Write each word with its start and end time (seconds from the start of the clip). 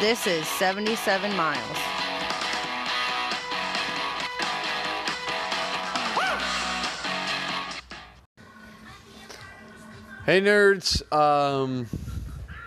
This 0.00 0.28
is 0.28 0.46
77 0.46 1.34
miles. 1.34 1.58
Hey 10.24 10.40
nerds, 10.40 11.02
um, 11.12 11.88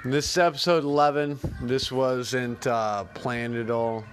this 0.04 0.30
is 0.30 0.38
episode 0.38 0.84
11. 0.84 1.40
This 1.62 1.90
wasn't 1.90 2.68
uh, 2.68 3.05
planned 3.05 3.55
at 3.55 3.72
all. 3.72 4.04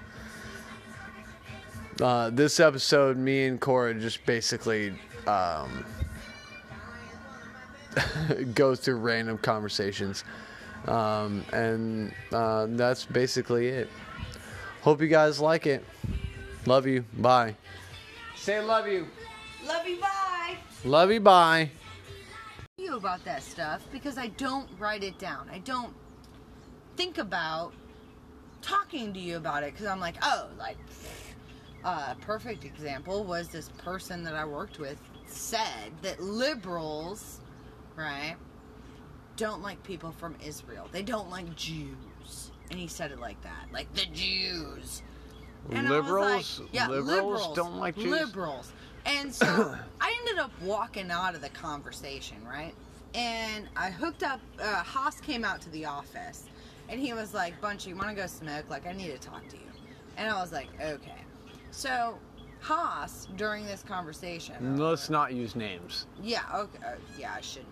Uh, 2.00 2.30
this 2.30 2.60
episode, 2.60 3.16
me 3.16 3.46
and 3.46 3.60
Cora 3.60 3.95
just 3.95 4.24
basically 4.27 4.95
um, 5.27 5.84
go 8.55 8.77
through 8.77 8.98
random 8.98 9.38
conversations. 9.38 10.23
Um, 10.87 11.45
and 11.52 12.12
uh, 12.32 12.66
that's 12.70 13.05
basically 13.05 13.68
it. 13.68 13.91
Hope 14.82 15.01
you 15.01 15.09
guys 15.09 15.41
like 15.41 15.66
it. 15.66 15.84
Love 16.66 16.87
you. 16.87 17.04
Bye. 17.18 17.56
Say 18.37 18.60
love 18.60 18.87
you. 18.87 19.06
Love 19.66 19.87
you, 19.87 20.01
bye. 20.01 20.56
Love 20.84 21.10
you. 21.10 21.20
Bye. 21.20 21.70
You 22.78 22.96
about 22.96 23.24
that 23.24 23.42
stuff 23.42 23.87
because 23.91 24.16
I 24.16 24.28
don't 24.28 24.68
write 24.78 25.02
it 25.02 25.18
down. 25.18 25.48
I 25.52 25.59
don't 25.59 25.92
think 26.96 27.18
about 27.18 27.73
talking 28.62 29.12
to 29.12 29.20
you 29.20 29.37
about 29.37 29.62
it 29.62 29.73
because 29.73 29.87
I'm 29.87 30.01
like, 30.01 30.16
oh, 30.23 30.48
like, 30.59 30.76
a 31.84 31.88
uh, 31.88 32.15
perfect 32.20 32.65
example 32.65 33.24
was 33.24 33.48
this 33.48 33.70
person 33.79 34.23
that 34.24 34.34
I 34.34 34.45
worked 34.45 34.79
with 34.79 34.98
said 35.26 35.92
that 36.02 36.20
liberals, 36.20 37.40
right, 37.96 38.37
don't 39.38 39.62
like 39.62 39.82
people 39.84 40.12
from 40.12 40.36
Israel. 40.44 40.88
They 40.92 41.02
don't 41.02 41.30
like 41.30 41.54
Jews. 41.56 42.50
And 42.70 42.78
he 42.78 42.86
said 42.88 43.12
it 43.12 43.20
like 43.20 43.40
that, 43.42 43.68
like 43.72 43.90
the 43.94 44.04
Jews. 44.12 45.02
And 45.70 45.88
Liberals? 45.88 46.60
like, 46.60 46.68
yeah, 46.72 46.88
Liberals 46.88 47.08
liberals 47.08 47.56
don't 47.56 47.76
like 47.78 47.96
Jews? 47.96 48.10
Liberals. 48.10 48.72
And 49.06 49.32
so 49.34 49.46
I 50.00 50.14
ended 50.20 50.38
up 50.38 50.50
walking 50.60 51.10
out 51.10 51.34
of 51.34 51.40
the 51.40 51.48
conversation, 51.50 52.36
right? 52.46 52.74
And 53.14 53.68
I 53.74 53.90
hooked 53.90 54.22
up. 54.22 54.40
Uh, 54.60 54.82
Haas 54.82 55.18
came 55.20 55.44
out 55.44 55.62
to 55.62 55.70
the 55.70 55.86
office, 55.86 56.44
and 56.90 57.00
he 57.00 57.14
was 57.14 57.32
like, 57.32 57.59
"Bunchy, 57.60 57.88
you 57.90 57.96
want 57.96 58.10
to 58.10 58.14
go 58.14 58.26
smoke? 58.26 58.68
Like, 58.68 58.86
I 58.86 58.92
need 58.92 59.10
to 59.12 59.18
talk 59.18 59.48
to 59.48 59.56
you." 59.56 59.62
And 60.18 60.30
I 60.30 60.38
was 60.38 60.52
like, 60.52 60.68
"Okay." 60.80 61.22
So 61.70 62.18
Haas, 62.60 63.28
during 63.36 63.64
this 63.64 63.82
conversation, 63.82 64.76
Let's 64.76 65.09
not 65.09 65.32
use 65.32 65.56
names. 65.56 66.06
yeah, 66.22 66.42
okay, 66.54 66.78
uh, 66.86 66.91
yeah, 67.19 67.32
I 67.34 67.41
shouldn't. 67.41 67.69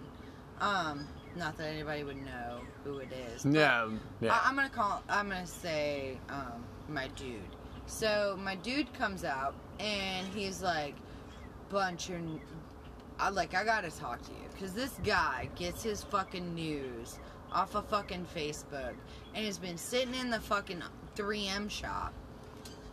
Um, 0.61 1.07
not 1.37 1.57
that 1.59 1.69
anybody 1.69 2.03
would 2.05 2.25
know 2.25 2.61
who 2.85 2.99
it 2.99 3.09
is. 3.13 3.43
but- 3.45 3.53
Yeah, 3.53 3.89
yeah. 4.21 4.39
I, 4.43 4.49
am 4.49 4.57
gonna 4.57 4.69
call. 4.71 5.03
I'm 5.09 5.29
gonna 5.29 5.47
say 5.47 6.19
um, 6.29 6.65
my 6.89 7.09
dude. 7.09 7.41
So 7.87 8.39
my 8.43 8.57
dude 8.57 8.93
comes 8.95 9.23
out 9.25 9.55
and 9.79 10.27
he's 10.29 10.63
like, 10.63 10.95
"Bunch, 11.69 12.09
you're, 12.09 12.21
I 13.19 13.29
like, 13.29 13.55
I 13.55 13.65
gotta 13.65 13.91
talk 13.91 14.23
to 14.23 14.33
you 14.33 14.49
because 14.53 14.73
this 14.73 14.99
guy 15.05 15.49
gets 15.57 15.83
his 15.83 16.03
fucking 16.03 16.55
news 16.55 17.19
off 17.53 17.75
of 17.75 17.87
fucking 17.89 18.27
Facebook 18.35 18.95
and 19.35 19.45
has 19.45 19.59
been 19.59 19.79
sitting 19.79 20.15
in 20.15 20.31
the 20.31 20.41
fucking 20.41 20.83
3M 21.15 21.71
shop, 21.71 22.13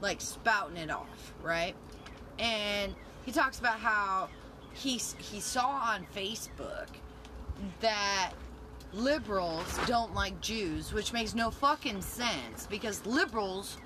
like 0.01 0.21
spouting 0.21 0.77
it 0.77 0.91
off, 0.91 1.33
right? 1.41 1.75
And 2.39 2.93
he 3.25 3.31
talks 3.31 3.59
about 3.59 3.79
how 3.79 4.29
he 4.73 4.93
he 4.97 5.39
saw 5.39 5.67
on 5.69 6.05
Facebook 6.15 6.87
that 7.81 8.31
liberals 8.93 9.65
don't 9.87 10.13
like 10.13 10.39
Jews, 10.41 10.93
which 10.93 11.13
makes 11.13 11.33
no 11.33 11.49
fucking 11.51 12.01
sense 12.01 12.67
because 12.69 13.05
liberals 13.05 13.77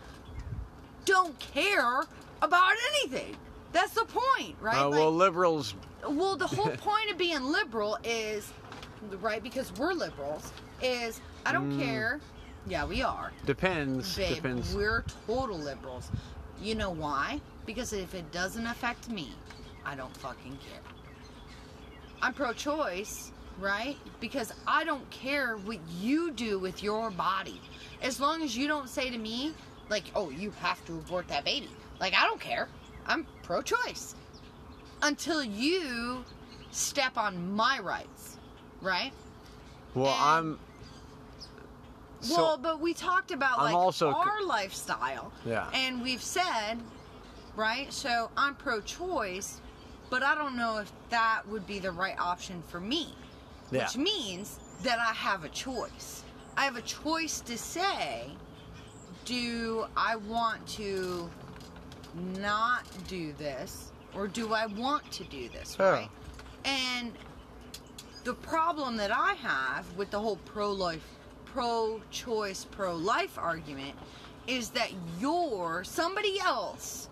don't 1.05 1.37
care 1.39 2.03
about 2.41 2.73
anything. 2.93 3.35
That's 3.71 3.93
the 3.93 4.05
point, 4.05 4.55
right? 4.61 4.85
Uh, 4.85 4.89
well, 4.89 5.11
liberals. 5.11 5.75
well, 6.07 6.35
the 6.35 6.47
whole 6.47 6.69
point 6.77 7.11
of 7.11 7.17
being 7.17 7.43
liberal 7.43 7.97
is, 8.03 8.51
right, 9.19 9.41
because 9.41 9.71
we're 9.77 9.93
liberals, 9.93 10.51
is 10.81 11.21
I 11.45 11.51
don't 11.51 11.77
care. 11.79 12.19
Yeah, 12.67 12.85
we 12.85 13.01
are. 13.01 13.31
Depends. 13.45 14.17
Babe, 14.17 14.35
Depends. 14.35 14.75
we're 14.75 15.05
total 15.25 15.57
liberals. 15.57 16.11
You 16.61 16.75
know 16.75 16.89
why? 16.89 17.39
Because 17.65 17.93
if 17.93 18.13
it 18.13 18.29
doesn't 18.31 18.65
affect 18.65 19.09
me, 19.09 19.31
I 19.85 19.95
don't 19.95 20.15
fucking 20.17 20.57
care. 20.57 20.81
I'm 22.21 22.33
pro 22.33 22.51
choice, 22.51 23.31
right? 23.59 23.97
Because 24.19 24.53
I 24.67 24.83
don't 24.83 25.07
care 25.09 25.57
what 25.57 25.79
you 25.99 26.31
do 26.31 26.59
with 26.59 26.83
your 26.83 27.09
body. 27.11 27.61
As 28.01 28.19
long 28.19 28.43
as 28.43 28.55
you 28.55 28.67
don't 28.67 28.89
say 28.89 29.09
to 29.09 29.17
me, 29.17 29.53
like, 29.89 30.05
oh, 30.15 30.29
you 30.29 30.51
have 30.59 30.83
to 30.85 30.93
abort 30.93 31.27
that 31.29 31.45
baby. 31.45 31.69
Like, 31.99 32.13
I 32.13 32.23
don't 32.23 32.39
care. 32.39 32.67
I'm 33.05 33.25
pro 33.43 33.61
choice. 33.61 34.15
Until 35.01 35.43
you 35.43 36.23
step 36.71 37.17
on 37.17 37.53
my 37.53 37.79
rights, 37.79 38.37
right? 38.81 39.11
Well, 39.93 40.13
and- 40.13 40.23
I'm. 40.23 40.59
So, 42.19 42.35
well, 42.35 42.57
but 42.57 42.79
we 42.79 42.95
talked 42.95 43.29
about 43.31 43.59
I'm 43.59 43.65
like 43.65 43.75
also 43.75 44.09
our 44.09 44.41
lifestyle. 44.41 45.31
Yeah. 45.45 45.69
And 45.71 46.01
we've 46.01 46.21
said, 46.21 46.77
right? 47.55 47.93
So 47.93 48.31
I'm 48.35 48.55
pro 48.55 48.81
choice, 48.81 49.61
but 50.09 50.23
I 50.23 50.33
don't 50.33 50.57
know 50.57 50.77
if 50.77 50.91
that 51.09 51.43
would 51.47 51.67
be 51.67 51.77
the 51.77 51.91
right 51.91 52.17
option 52.19 52.63
for 52.67 52.79
me. 52.79 53.13
Yeah. 53.71 53.83
Which 53.85 53.97
means 53.97 54.59
that 54.83 54.99
I 54.99 55.13
have 55.13 55.43
a 55.43 55.49
choice. 55.49 56.23
I 56.55 56.63
have 56.65 56.75
a 56.75 56.81
choice 56.81 57.41
to 57.41 57.57
say, 57.57 58.25
do 59.25 59.85
I 59.95 60.15
want 60.15 60.65
to 60.69 61.29
not 62.39 62.83
do 63.07 63.33
this 63.33 63.91
or 64.15 64.27
do 64.27 64.53
I 64.53 64.65
want 64.65 65.09
to 65.11 65.23
do 65.25 65.49
this, 65.49 65.75
Yeah. 65.79 65.89
right? 65.89 66.09
And 66.65 67.11
the 68.23 68.33
problem 68.33 68.97
that 68.97 69.11
I 69.11 69.33
have 69.33 69.85
with 69.95 70.11
the 70.11 70.19
whole 70.19 70.37
pro 70.37 70.71
life, 70.71 71.05
pro 71.45 72.01
choice, 72.11 72.65
pro 72.65 72.95
life 72.95 73.37
argument 73.37 73.95
is 74.47 74.69
that 74.69 74.91
you're 75.19 75.83
somebody 75.83 76.39
else, 76.39 77.09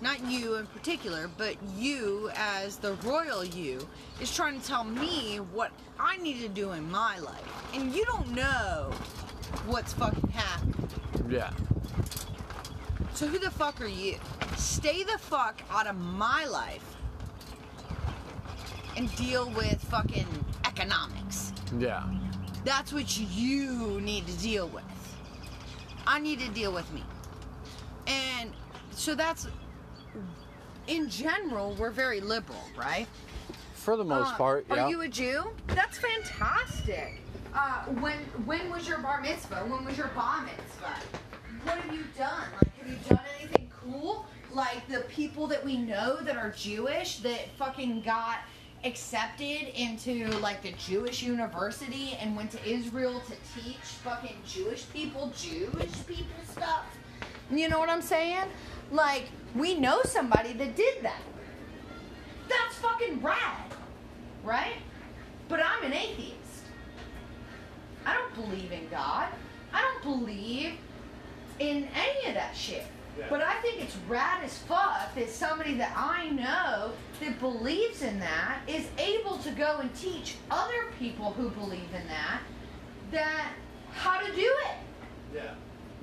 not 0.00 0.24
you 0.24 0.54
in 0.56 0.66
particular, 0.66 1.28
but 1.36 1.56
you 1.76 2.30
as 2.34 2.76
the 2.76 2.94
royal 3.04 3.44
you, 3.44 3.86
is 4.20 4.34
trying 4.34 4.60
to 4.60 4.66
tell 4.66 4.84
me 4.84 5.36
what 5.52 5.72
I 5.98 6.16
need 6.18 6.40
to 6.40 6.48
do 6.48 6.72
in 6.72 6.90
my 6.90 7.18
life. 7.18 7.74
And 7.74 7.94
you 7.94 8.04
don't 8.04 8.30
know 8.32 8.92
what's 9.66 9.92
fucking 9.92 10.30
happening. 10.30 10.88
yeah. 11.28 11.50
So 13.14 13.26
who 13.26 13.38
the 13.38 13.50
fuck 13.50 13.80
are 13.80 13.86
you? 13.88 14.16
Stay 14.56 15.02
the 15.02 15.18
fuck 15.18 15.60
out 15.70 15.88
of 15.88 15.96
my 15.96 16.44
life 16.44 16.84
and 18.96 19.14
deal 19.16 19.50
with 19.50 19.82
fucking 19.84 20.26
economics. 20.64 21.52
Yeah. 21.78 22.04
That's 22.64 22.92
what 22.92 23.18
you 23.18 24.00
need 24.00 24.26
to 24.26 24.38
deal 24.38 24.68
with. 24.68 24.84
I 26.06 26.20
need 26.20 26.40
to 26.40 26.48
deal 26.50 26.72
with 26.72 26.90
me. 26.92 27.02
And 28.06 28.52
so 28.92 29.14
that's 29.14 29.48
in 30.88 31.08
general, 31.08 31.76
we're 31.78 31.90
very 31.90 32.20
liberal, 32.20 32.62
right? 32.76 33.06
For 33.74 33.96
the 33.96 34.04
most 34.04 34.34
Uh, 34.34 34.36
part, 34.36 34.66
yeah. 34.68 34.84
Are 34.84 34.90
you 34.90 35.02
a 35.02 35.08
Jew? 35.08 35.50
That's 35.68 35.98
fantastic. 35.98 37.20
Uh, 37.54 37.84
when 38.00 38.18
when 38.44 38.70
was 38.70 38.86
your 38.88 38.98
bar 38.98 39.20
mitzvah? 39.20 39.64
When 39.66 39.84
was 39.84 39.96
your 39.96 40.08
bar 40.08 40.42
mitzvah? 40.42 40.96
What 41.64 41.78
have 41.78 41.94
you 41.94 42.04
done? 42.16 42.48
Like, 42.60 42.76
have 42.78 42.88
you 42.88 42.98
done 43.08 43.20
anything 43.40 43.70
cool? 43.82 44.26
Like 44.52 44.86
the 44.88 45.00
people 45.08 45.46
that 45.48 45.64
we 45.64 45.76
know 45.76 46.16
that 46.22 46.36
are 46.36 46.50
Jewish 46.50 47.18
that 47.18 47.48
fucking 47.56 48.02
got 48.02 48.38
accepted 48.84 49.68
into 49.74 50.28
like 50.38 50.62
the 50.62 50.72
Jewish 50.72 51.22
university 51.22 52.16
and 52.20 52.36
went 52.36 52.50
to 52.52 52.64
Israel 52.68 53.20
to 53.20 53.60
teach 53.60 53.76
fucking 53.76 54.36
Jewish 54.46 54.84
people 54.92 55.32
Jewish 55.36 56.06
people 56.06 56.42
stuff. 56.50 56.84
You 57.50 57.68
know 57.68 57.78
what 57.78 57.88
I'm 57.88 58.02
saying? 58.02 58.44
Like 58.90 59.24
we 59.54 59.74
know 59.74 60.00
somebody 60.04 60.52
that 60.54 60.76
did 60.76 61.02
that. 61.02 61.22
That's 62.48 62.76
fucking 62.76 63.22
rad, 63.22 63.72
right? 64.42 64.76
But 65.48 65.60
I'm 65.60 65.84
an 65.84 65.92
atheist. 65.92 66.34
I 68.06 68.14
don't 68.14 68.34
believe 68.34 68.72
in 68.72 68.88
God. 68.88 69.28
I 69.72 69.82
don't 69.82 70.02
believe 70.02 70.72
in 71.58 71.88
any 71.94 72.28
of 72.28 72.34
that 72.34 72.56
shit. 72.56 72.84
But 73.28 73.42
I 73.42 73.54
think 73.62 73.82
it's 73.82 73.96
rad 74.08 74.44
as 74.44 74.58
fuck 74.58 75.14
that 75.16 75.28
somebody 75.28 75.74
that 75.74 75.92
I 75.96 76.30
know 76.30 76.92
that 77.20 77.40
believes 77.40 78.02
in 78.02 78.20
that 78.20 78.60
is 78.68 78.86
able 78.96 79.38
to 79.38 79.50
go 79.50 79.78
and 79.80 79.92
teach 79.96 80.36
other 80.50 80.92
people 81.00 81.32
who 81.32 81.50
believe 81.50 81.92
in 81.94 82.06
that 82.06 82.40
that 83.10 83.52
how 83.92 84.20
to 84.20 84.32
do 84.34 84.54
it 84.70 84.76
yeah. 85.34 85.54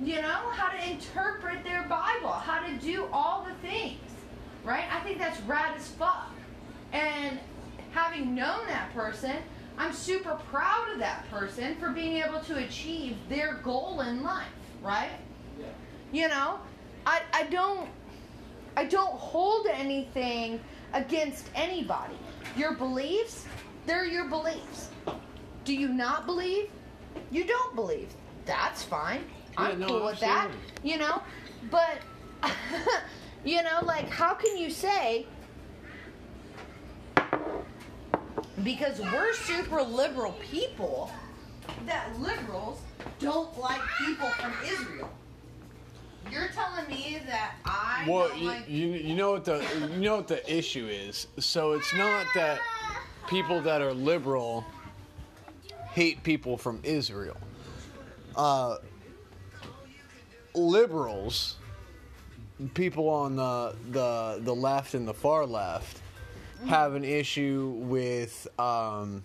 You 0.02 0.20
know, 0.20 0.50
how 0.50 0.68
to 0.70 0.90
interpret 0.90 1.64
their 1.64 1.82
Bible, 1.84 2.30
how 2.32 2.66
to 2.66 2.72
do 2.76 3.08
all 3.12 3.46
the 3.48 3.54
things, 3.66 4.00
right? 4.64 4.84
I 4.92 5.00
think 5.00 5.18
that's 5.18 5.40
rad 5.42 5.76
as 5.76 5.88
fuck. 5.88 6.30
And 6.92 7.38
having 7.92 8.34
known 8.34 8.66
that 8.68 8.92
person, 8.94 9.36
I'm 9.78 9.92
super 9.92 10.38
proud 10.50 10.92
of 10.92 10.98
that 10.98 11.28
person 11.30 11.76
for 11.76 11.90
being 11.90 12.22
able 12.22 12.40
to 12.40 12.56
achieve 12.56 13.16
their 13.28 13.54
goal 13.54 14.00
in 14.00 14.22
life. 14.22 14.46
right? 14.82 15.10
Yeah. 15.58 15.66
You 16.12 16.28
know, 16.28 16.58
I 17.06 17.22
I 17.32 17.44
don't 17.44 17.88
I 18.76 18.84
don't 18.84 19.12
hold 19.12 19.66
anything 19.66 20.60
against 20.92 21.50
anybody. 21.54 22.16
Your 22.56 22.74
beliefs, 22.74 23.46
they're 23.86 24.04
your 24.06 24.28
beliefs. 24.28 24.90
Do 25.64 25.74
you 25.74 25.88
not 25.88 26.26
believe? 26.26 26.70
You 27.30 27.44
don't 27.44 27.74
believe. 27.74 28.08
That's 28.44 28.82
fine. 28.82 29.24
I'm 29.56 29.78
no, 29.78 29.86
cool 29.86 30.04
with 30.04 30.20
that. 30.20 30.50
You 30.82 30.98
know, 30.98 31.22
but 31.70 31.98
you 33.44 33.62
know, 33.62 33.80
like 33.84 34.08
how 34.08 34.34
can 34.34 34.56
you 34.56 34.70
say 34.70 35.26
because 38.62 39.00
we're 39.00 39.34
super 39.34 39.82
liberal 39.82 40.32
people 40.50 41.10
that 41.86 42.18
liberals 42.18 42.80
don't 43.18 43.58
like 43.58 43.80
people 43.98 44.28
from 44.28 44.52
Israel? 44.64 45.10
You're 46.30 46.48
telling 46.48 46.88
me 46.88 47.20
that 47.26 47.54
I 47.64 48.04
Well, 48.08 48.36
you, 48.36 48.46
like 48.46 48.68
you, 48.68 48.88
you 48.88 49.14
know 49.14 49.30
what 49.30 49.44
the 49.44 49.64
you 49.92 50.00
know 50.00 50.16
what 50.16 50.28
the 50.28 50.52
issue 50.52 50.86
is. 50.86 51.28
So 51.38 51.72
it's 51.72 51.94
not 51.94 52.26
that 52.34 52.60
people 53.28 53.60
that 53.62 53.80
are 53.80 53.92
liberal 53.92 54.64
hate 55.92 56.22
people 56.22 56.56
from 56.56 56.80
Israel. 56.82 57.36
Uh, 58.34 58.76
liberals, 60.56 61.56
people 62.74 63.08
on 63.08 63.36
the 63.36 63.74
the 63.90 64.40
the 64.42 64.54
left 64.54 64.94
and 64.94 65.06
the 65.06 65.14
far 65.14 65.46
left, 65.46 66.00
have 66.66 66.94
an 66.94 67.04
issue 67.04 67.74
with 67.78 68.48
um, 68.58 69.22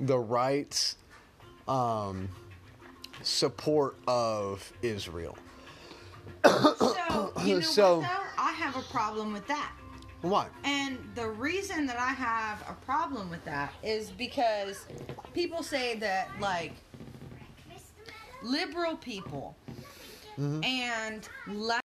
the 0.00 0.18
rights 0.18 0.96
um, 1.66 2.28
support 3.22 3.96
of 4.06 4.72
Israel. 4.82 5.36
So, 6.44 7.32
you 7.44 7.54
know 7.54 7.60
So- 7.60 7.98
what, 7.98 8.08
though? 8.08 8.42
I 8.42 8.52
have 8.52 8.76
a 8.76 8.82
problem 8.82 9.32
with 9.32 9.46
that. 9.48 9.72
Why? 10.22 10.46
And 10.64 10.98
the 11.14 11.28
reason 11.28 11.84
that 11.86 11.98
I 11.98 12.08
have 12.12 12.62
a 12.68 12.72
problem 12.86 13.28
with 13.30 13.44
that 13.44 13.74
is 13.82 14.10
because 14.10 14.86
people 15.34 15.62
say 15.62 15.96
that, 15.96 16.30
like, 16.40 16.72
liberal 18.42 18.96
people 18.96 19.54
and 20.38 21.28
left 21.46 21.83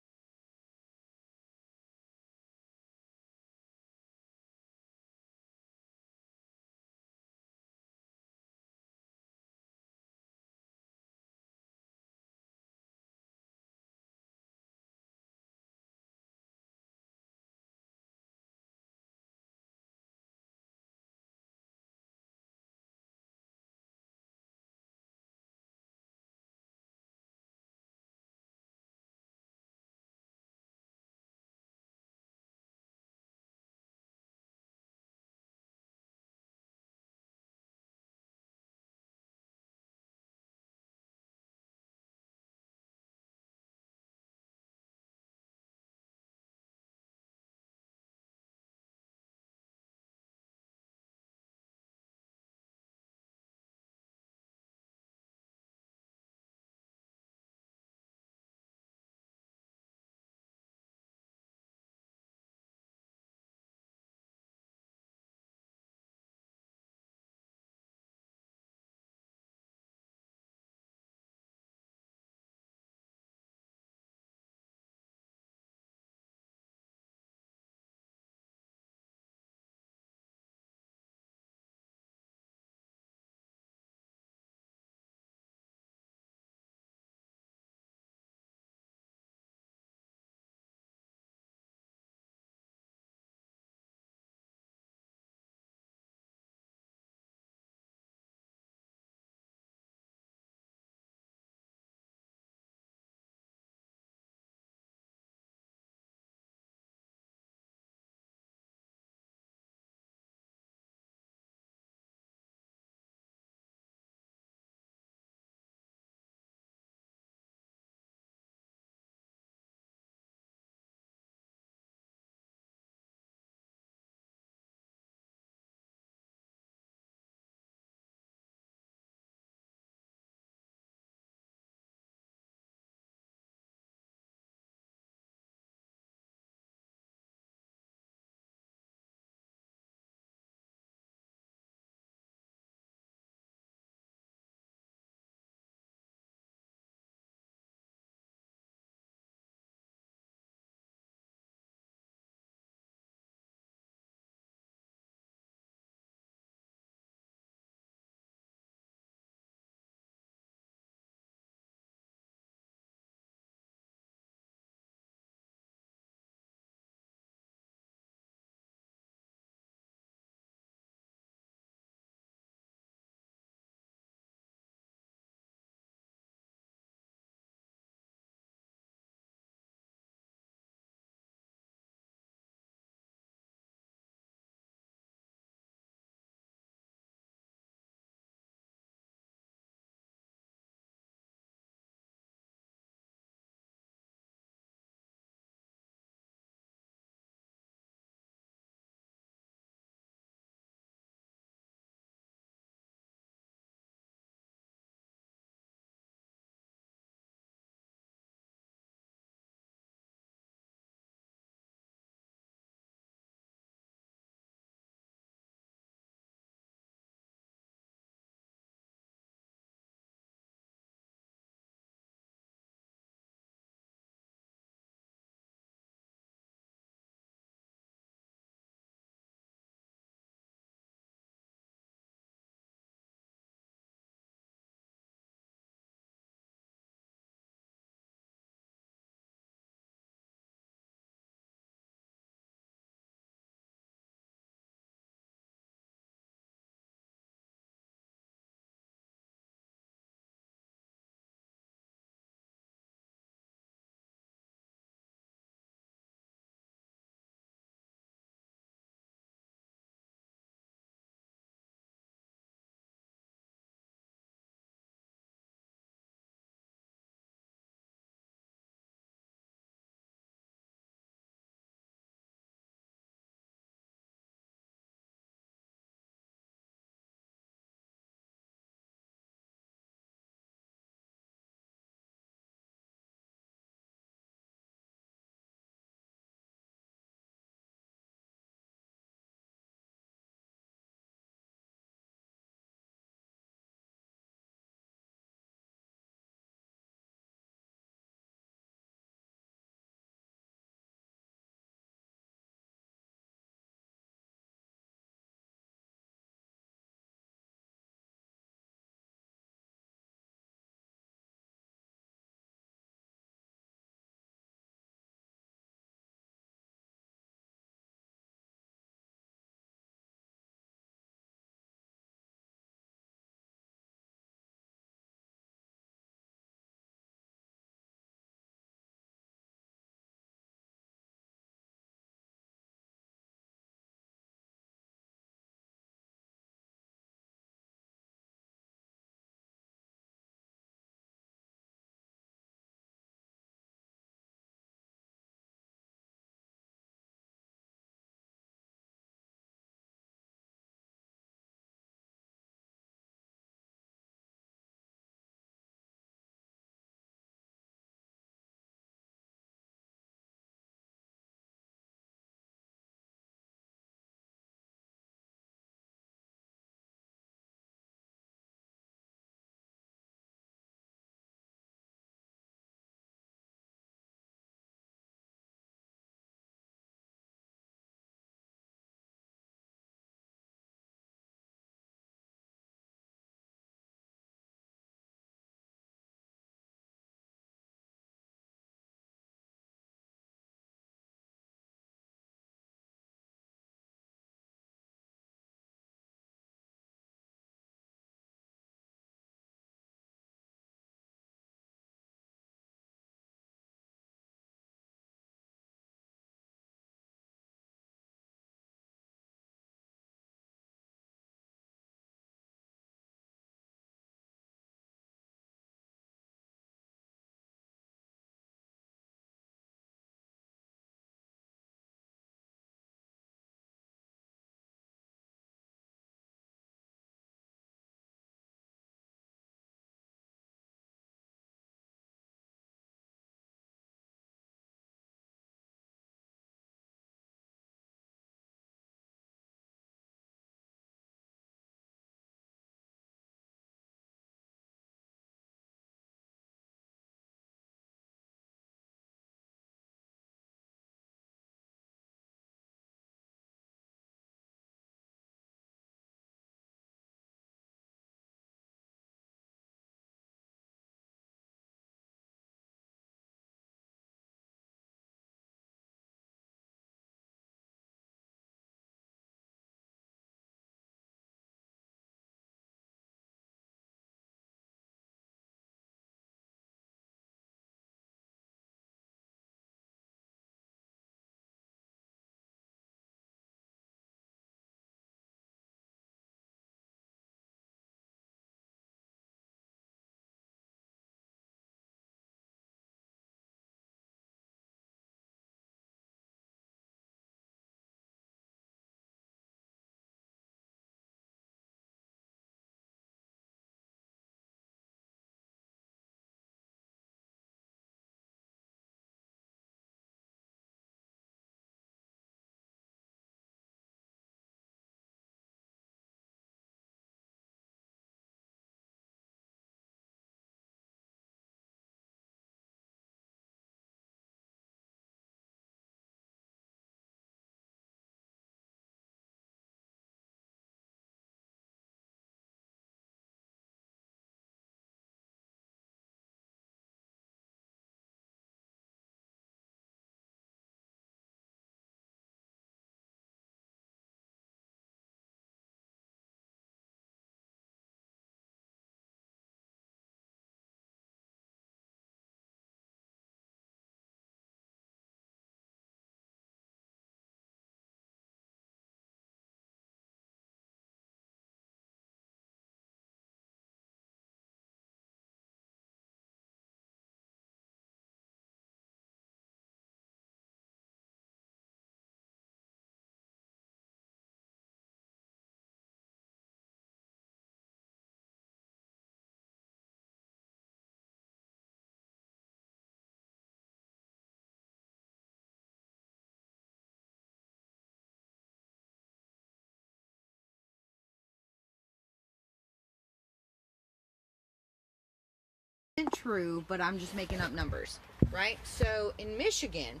true, 596.22 596.64
but 596.68 596.80
I'm 596.80 596.98
just 596.98 597.14
making 597.14 597.40
up 597.40 597.52
numbers, 597.52 598.00
right? 598.32 598.58
So 598.64 599.12
in 599.18 599.36
Michigan, 599.38 600.00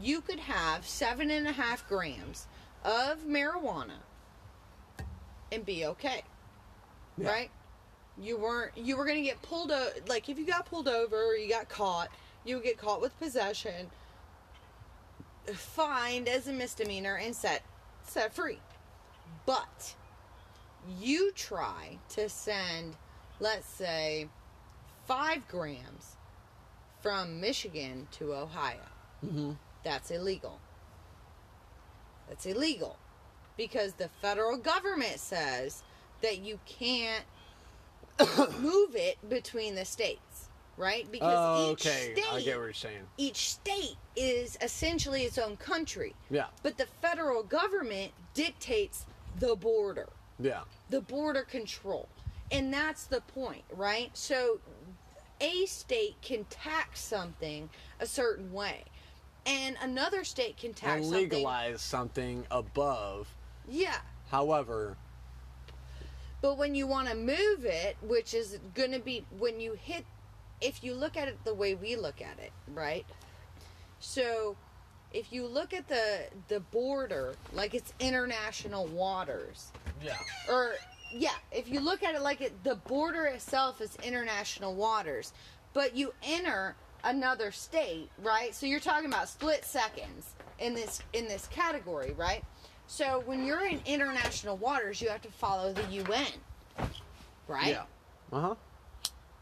you 0.00 0.20
could 0.20 0.40
have 0.40 0.86
seven 0.86 1.30
and 1.30 1.46
a 1.46 1.52
half 1.52 1.88
grams 1.88 2.46
of 2.84 3.20
marijuana 3.26 4.00
and 5.50 5.64
be 5.64 5.86
okay, 5.86 6.22
Yeah. 7.16 7.28
right? 7.30 7.50
You 8.18 8.36
weren't. 8.36 8.76
You 8.76 8.96
were 8.96 9.04
gonna 9.06 9.22
get 9.22 9.40
pulled. 9.42 9.70
over. 9.70 9.90
like 10.06 10.28
if 10.28 10.38
you 10.38 10.46
got 10.46 10.66
pulled 10.66 10.88
over, 10.88 11.16
or 11.16 11.34
you 11.34 11.48
got 11.48 11.68
caught, 11.68 12.08
you 12.44 12.56
would 12.56 12.64
get 12.64 12.76
caught 12.78 13.00
with 13.00 13.18
possession, 13.18 13.90
fined 15.54 16.28
as 16.28 16.46
a 16.48 16.52
misdemeanor, 16.52 17.16
and 17.16 17.34
set 17.34 17.62
set 18.06 18.34
free. 18.34 18.58
But 19.46 19.94
you 21.00 21.32
try 21.32 21.98
to 22.10 22.28
send, 22.28 22.96
let's 23.40 23.66
say, 23.66 24.28
five 25.06 25.46
grams 25.48 26.16
from 27.00 27.40
Michigan 27.40 28.06
to 28.12 28.32
Ohio. 28.34 28.78
Mm-hmm. 29.24 29.52
That's 29.84 30.10
illegal. 30.10 30.60
That's 32.28 32.46
illegal 32.46 32.96
because 33.56 33.94
the 33.94 34.08
federal 34.20 34.56
government 34.56 35.18
says 35.18 35.82
that 36.22 36.38
you 36.38 36.58
can't 36.66 37.24
move 38.60 38.94
it 38.94 39.16
between 39.28 39.74
the 39.74 39.84
states, 39.84 40.48
right? 40.76 41.10
Because 41.10 41.34
Oh, 41.36 41.72
each 41.72 41.86
okay. 41.86 42.12
state 42.12 42.24
I 42.32 42.40
get 42.40 42.56
what 42.56 42.64
you're 42.64 42.72
saying. 42.72 43.02
each 43.18 43.50
state 43.50 43.96
is 44.16 44.56
essentially 44.62 45.22
its 45.22 45.38
own 45.38 45.56
country. 45.56 46.14
Yeah. 46.30 46.46
But 46.62 46.78
the 46.78 46.86
federal 47.02 47.42
government 47.42 48.12
dictates 48.34 49.04
the 49.38 49.56
border, 49.56 50.08
Yeah. 50.38 50.62
the 50.90 51.00
border 51.00 51.42
control. 51.42 52.08
And 52.50 52.72
that's 52.72 53.04
the 53.04 53.20
point, 53.22 53.64
right? 53.74 54.10
So 54.14 54.60
a 55.42 55.66
state 55.66 56.16
can 56.22 56.44
tax 56.44 57.00
something 57.00 57.68
a 58.00 58.06
certain 58.06 58.52
way. 58.52 58.84
And 59.44 59.76
another 59.82 60.22
state 60.24 60.56
can 60.56 60.72
tax 60.72 60.92
And 60.94 61.04
something. 61.04 61.20
legalize 61.30 61.82
something 61.82 62.46
above. 62.50 63.28
Yeah. 63.68 63.98
However, 64.30 64.96
But 66.40 66.56
when 66.58 66.74
you 66.74 66.86
want 66.86 67.08
to 67.08 67.14
move 67.14 67.64
it, 67.64 67.96
which 68.02 68.34
is 68.34 68.58
going 68.74 68.92
to 68.92 68.98
be 68.98 69.24
when 69.38 69.60
you 69.60 69.74
hit, 69.74 70.04
if 70.60 70.82
you 70.82 70.94
look 70.94 71.16
at 71.16 71.28
it 71.28 71.38
the 71.44 71.54
way 71.54 71.74
we 71.74 71.96
look 71.96 72.20
at 72.22 72.38
it, 72.38 72.52
right? 72.72 73.04
So, 74.00 74.56
if 75.12 75.32
you 75.32 75.46
look 75.46 75.72
at 75.74 75.86
the 75.88 76.24
the 76.48 76.58
border 76.60 77.34
like 77.52 77.74
it's 77.74 77.92
international 78.00 78.86
waters, 78.86 79.70
yeah. 80.02 80.16
or 80.48 80.72
yeah, 81.12 81.30
if 81.50 81.68
you 81.68 81.80
look 81.80 82.02
at 82.02 82.14
it 82.14 82.22
like 82.22 82.40
it, 82.40 82.64
the 82.64 82.76
border 82.76 83.24
itself 83.26 83.80
is 83.80 83.96
international 84.02 84.74
waters, 84.74 85.32
but 85.72 85.96
you 85.96 86.12
enter 86.22 86.74
another 87.04 87.50
state, 87.50 88.08
right? 88.22 88.54
So 88.54 88.66
you're 88.66 88.80
talking 88.80 89.06
about 89.08 89.28
split 89.28 89.64
seconds 89.64 90.34
in 90.58 90.74
this 90.74 91.00
in 91.12 91.26
this 91.28 91.46
category, 91.48 92.12
right? 92.16 92.44
So 92.86 93.22
when 93.26 93.44
you're 93.44 93.66
in 93.66 93.80
international 93.86 94.56
waters, 94.56 95.00
you 95.00 95.08
have 95.08 95.22
to 95.22 95.30
follow 95.30 95.72
the 95.72 95.84
UN, 96.04 96.26
right? 97.48 97.68
Yeah. 97.68 97.82
Uh 98.32 98.40
huh. 98.40 98.54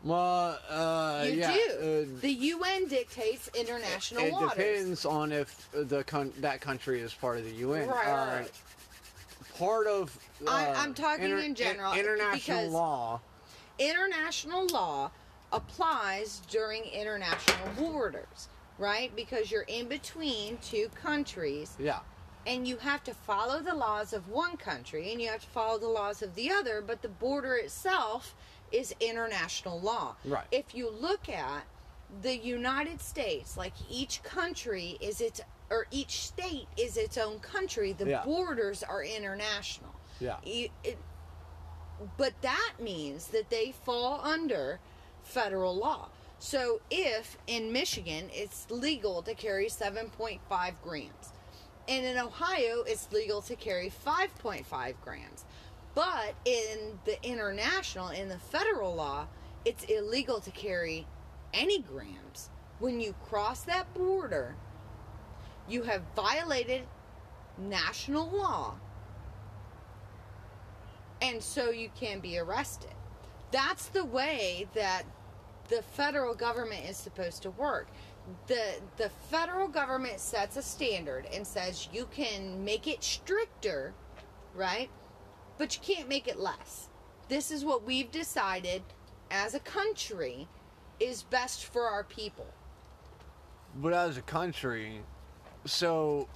Well, 0.02 0.58
uh, 0.70 1.24
You 1.26 1.32
yeah. 1.34 1.52
do. 1.52 2.06
uh, 2.16 2.20
the 2.22 2.30
UN 2.32 2.88
dictates 2.88 3.50
international 3.54 4.22
waters. 4.30 4.32
it 4.32 4.42
waters. 4.42 4.56
depends 4.56 5.04
on 5.04 5.30
if 5.32 5.68
the 5.72 6.02
con- 6.04 6.32
that 6.38 6.60
country 6.62 7.00
is 7.00 7.12
part 7.12 7.36
of 7.38 7.44
the 7.44 7.50
UN. 7.52 7.86
Right, 7.86 8.06
Uh, 8.06 8.40
right. 8.40 8.50
Part 9.58 9.86
of 9.86 10.16
I- 10.48 10.72
I'm 10.72 10.90
uh, 10.92 10.94
talking 10.94 11.38
in 11.38 11.54
general, 11.54 11.92
international 11.92 12.34
because- 12.62 12.72
law. 12.72 13.20
international 13.78 14.66
law 14.68 15.10
applies 15.52 16.42
during 16.48 16.84
international 16.84 17.68
borders, 17.78 18.48
right? 18.78 19.14
Because 19.16 19.50
you're 19.50 19.62
in 19.62 19.88
between 19.88 20.58
two 20.58 20.88
countries 20.94 21.74
Yeah. 21.78 22.00
and 22.46 22.66
you 22.68 22.76
have 22.78 23.02
to 23.04 23.14
follow 23.14 23.60
the 23.60 23.74
laws 23.74 24.12
of 24.12 24.28
one 24.28 24.56
country 24.56 25.10
and 25.12 25.20
you 25.20 25.28
have 25.28 25.40
to 25.40 25.48
follow 25.48 25.78
the 25.78 25.88
laws 25.88 26.22
of 26.22 26.34
the 26.34 26.50
other, 26.50 26.80
but 26.80 27.02
the 27.02 27.08
border 27.08 27.56
itself 27.56 28.34
is 28.70 28.94
international 29.00 29.80
law. 29.80 30.14
Right. 30.24 30.46
If 30.52 30.74
you 30.74 30.88
look 30.90 31.28
at 31.28 31.64
the 32.22 32.36
United 32.36 33.00
States, 33.00 33.56
like 33.56 33.72
each 33.88 34.22
country 34.22 34.96
is 35.00 35.20
its 35.20 35.40
or 35.70 35.86
each 35.92 36.22
state 36.22 36.66
is 36.76 36.96
its 36.96 37.16
own 37.16 37.38
country, 37.38 37.92
the 37.92 38.04
Yeah. 38.08 38.24
borders 38.24 38.82
are 38.82 39.04
international. 39.04 39.94
Yeah. 40.20 40.36
You- 40.44 40.70
it- 40.84 40.98
but 42.16 42.40
that 42.42 42.74
means 42.78 43.28
that 43.28 43.50
they 43.50 43.72
fall 43.72 44.20
under 44.22 44.80
federal 45.22 45.74
law. 45.74 46.08
So 46.38 46.80
if 46.90 47.36
in 47.46 47.72
Michigan 47.72 48.30
it's 48.32 48.70
legal 48.70 49.22
to 49.22 49.34
carry 49.34 49.68
7.5 49.68 50.80
grams, 50.82 51.32
and 51.88 52.06
in 52.06 52.16
Ohio 52.18 52.82
it's 52.82 53.10
legal 53.12 53.42
to 53.42 53.56
carry 53.56 53.90
5.5 53.90 55.00
grams, 55.02 55.44
but 55.94 56.34
in 56.44 57.00
the 57.04 57.22
international, 57.22 58.08
in 58.08 58.28
the 58.28 58.38
federal 58.38 58.94
law, 58.94 59.26
it's 59.64 59.84
illegal 59.84 60.40
to 60.40 60.50
carry 60.50 61.06
any 61.52 61.80
grams. 61.80 62.48
When 62.78 63.00
you 63.00 63.14
cross 63.28 63.62
that 63.62 63.92
border, 63.92 64.56
you 65.68 65.82
have 65.82 66.02
violated 66.16 66.86
national 67.58 68.30
law 68.30 68.76
and 71.22 71.42
so 71.42 71.70
you 71.70 71.90
can 71.98 72.20
be 72.20 72.38
arrested. 72.38 72.94
That's 73.50 73.86
the 73.86 74.04
way 74.04 74.68
that 74.74 75.04
the 75.68 75.82
federal 75.82 76.34
government 76.34 76.88
is 76.88 76.96
supposed 76.96 77.42
to 77.42 77.50
work. 77.50 77.88
The 78.46 78.80
the 78.96 79.10
federal 79.30 79.68
government 79.68 80.20
sets 80.20 80.56
a 80.56 80.62
standard 80.62 81.26
and 81.32 81.46
says 81.46 81.88
you 81.92 82.06
can 82.10 82.64
make 82.64 82.86
it 82.86 83.02
stricter, 83.02 83.94
right? 84.54 84.90
But 85.58 85.76
you 85.76 85.94
can't 85.94 86.08
make 86.08 86.28
it 86.28 86.38
less. 86.38 86.88
This 87.28 87.50
is 87.50 87.64
what 87.64 87.84
we've 87.84 88.10
decided 88.10 88.82
as 89.30 89.54
a 89.54 89.60
country 89.60 90.48
is 90.98 91.22
best 91.22 91.66
for 91.66 91.84
our 91.84 92.04
people. 92.04 92.46
But 93.76 93.92
as 93.92 94.16
a 94.16 94.22
country, 94.22 95.00
so 95.64 96.28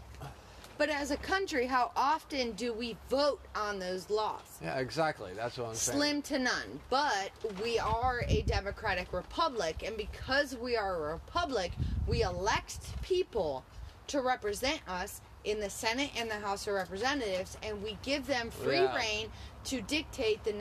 But 0.76 0.88
as 0.88 1.10
a 1.12 1.16
country, 1.16 1.66
how 1.66 1.92
often 1.94 2.52
do 2.52 2.72
we 2.72 2.96
vote 3.08 3.40
on 3.54 3.78
those 3.78 4.10
laws? 4.10 4.58
yeah, 4.62 4.78
exactly. 4.78 5.30
That's 5.34 5.56
what 5.56 5.68
I'm 5.68 5.74
saying. 5.74 5.98
Slim 5.98 6.22
to 6.22 6.38
none. 6.38 6.80
But 6.90 7.30
we 7.62 7.78
are 7.78 8.24
a 8.28 8.42
democratic 8.42 9.12
republic, 9.12 9.82
and 9.86 9.96
because 9.96 10.56
we 10.56 10.76
are 10.76 10.96
a 11.10 11.12
republic, 11.14 11.72
we 12.08 12.22
elect 12.22 12.78
people 13.02 13.64
to 14.08 14.20
represent 14.20 14.80
us 14.88 15.20
in 15.44 15.60
the 15.60 15.70
Senate 15.70 16.10
and 16.16 16.30
the 16.30 16.34
House 16.40 16.66
of 16.66 16.74
Representatives, 16.74 17.56
and 17.62 17.82
we 17.82 17.98
give 18.02 18.26
them 18.26 18.50
free 18.50 18.80
Yeah. 18.80 18.96
rein 18.96 19.30
to 19.64 19.80
dictate 19.80 20.42
the 20.44 20.52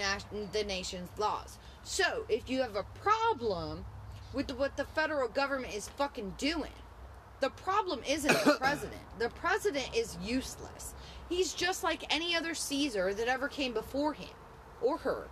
the 0.52 0.64
nation's 0.64 1.10
laws. 1.18 1.58
So, 1.84 2.26
if 2.30 2.50
you 2.50 2.62
have 2.62 2.76
a 2.76 2.84
problem 2.84 3.86
with 4.32 4.52
what 4.52 4.78
the 4.78 4.86
federal 4.86 5.28
government 5.28 5.74
is 5.74 5.90
fucking 5.90 6.36
doing, 6.38 6.72
the 7.44 7.50
problem 7.50 8.00
isn't 8.08 8.46
the 8.46 8.56
president. 8.58 9.02
The 9.20 9.28
president 9.28 9.90
is 9.94 10.18
useless. 10.24 10.94
He's 11.28 11.54
just 11.54 11.84
like 11.84 12.06
any 12.10 12.38
other 12.38 12.56
Caesar 12.56 13.14
that 13.14 13.28
ever 13.28 13.50
came 13.50 13.74
before 13.74 14.14
him 14.14 14.30
or 14.82 14.98
her. 15.00 15.28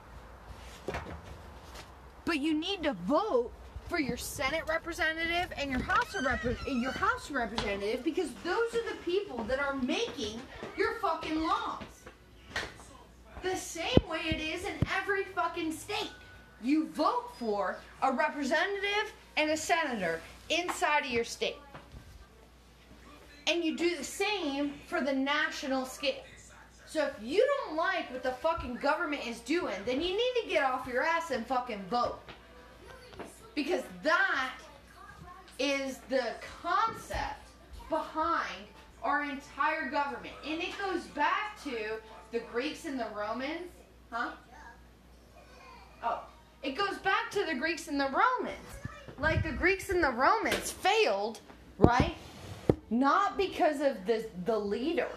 But 2.25 2.39
you 2.41 2.53
need 2.53 2.83
to 2.83 2.91
vote 2.91 3.53
for 3.87 3.97
your 3.97 4.17
Senate 4.17 4.63
representative 4.67 5.53
and 5.57 5.71
your 5.71 5.79
House 5.79 6.13
of 6.13 6.23
your 6.67 6.91
House 6.91 7.31
representative 7.31 8.03
because 8.03 8.29
those 8.43 8.75
are 8.75 8.89
the 8.89 8.97
people 9.05 9.45
that 9.45 9.59
are 9.59 9.75
making 9.75 10.41
your 10.77 10.95
fucking 10.99 11.41
laws. 11.41 11.83
The 13.41 13.55
same 13.55 14.03
way 14.09 14.19
it 14.25 14.41
is 14.41 14.65
in 14.65 14.73
every 15.01 15.23
fucking 15.23 15.71
state. 15.71 16.11
You 16.61 16.89
vote 16.89 17.31
for 17.39 17.77
a 18.01 18.11
representative 18.11 19.13
and 19.37 19.51
a 19.51 19.57
senator 19.57 20.19
inside 20.49 21.05
of 21.05 21.11
your 21.11 21.23
state. 21.23 21.55
And 23.51 23.65
you 23.65 23.75
do 23.75 23.97
the 23.97 24.03
same 24.03 24.71
for 24.87 25.01
the 25.01 25.11
national 25.11 25.85
scale. 25.85 26.23
So 26.85 27.07
if 27.07 27.13
you 27.21 27.45
don't 27.57 27.75
like 27.75 28.09
what 28.09 28.23
the 28.23 28.31
fucking 28.31 28.75
government 28.75 29.27
is 29.27 29.39
doing, 29.39 29.75
then 29.85 29.99
you 29.99 30.11
need 30.15 30.33
to 30.41 30.47
get 30.47 30.63
off 30.63 30.87
your 30.87 31.03
ass 31.03 31.31
and 31.31 31.45
fucking 31.45 31.83
vote. 31.89 32.19
Because 33.53 33.83
that 34.03 34.53
is 35.59 35.99
the 36.07 36.31
concept 36.61 37.49
behind 37.89 38.63
our 39.03 39.23
entire 39.23 39.89
government. 39.89 40.33
And 40.47 40.61
it 40.61 40.71
goes 40.79 41.03
back 41.07 41.61
to 41.65 41.97
the 42.31 42.39
Greeks 42.53 42.85
and 42.85 42.97
the 42.97 43.07
Romans. 43.13 43.67
Huh? 44.11 44.31
Oh. 46.03 46.21
It 46.63 46.77
goes 46.77 46.97
back 46.99 47.29
to 47.31 47.43
the 47.43 47.55
Greeks 47.55 47.89
and 47.89 47.99
the 47.99 48.09
Romans. 48.09 48.55
Like 49.19 49.43
the 49.43 49.51
Greeks 49.51 49.89
and 49.89 50.01
the 50.01 50.11
Romans 50.11 50.71
failed, 50.71 51.41
right? 51.77 52.15
Not 52.91 53.37
because 53.37 53.81
of 53.81 54.05
the 54.05 54.27
the 54.45 54.59
leader. 54.59 55.07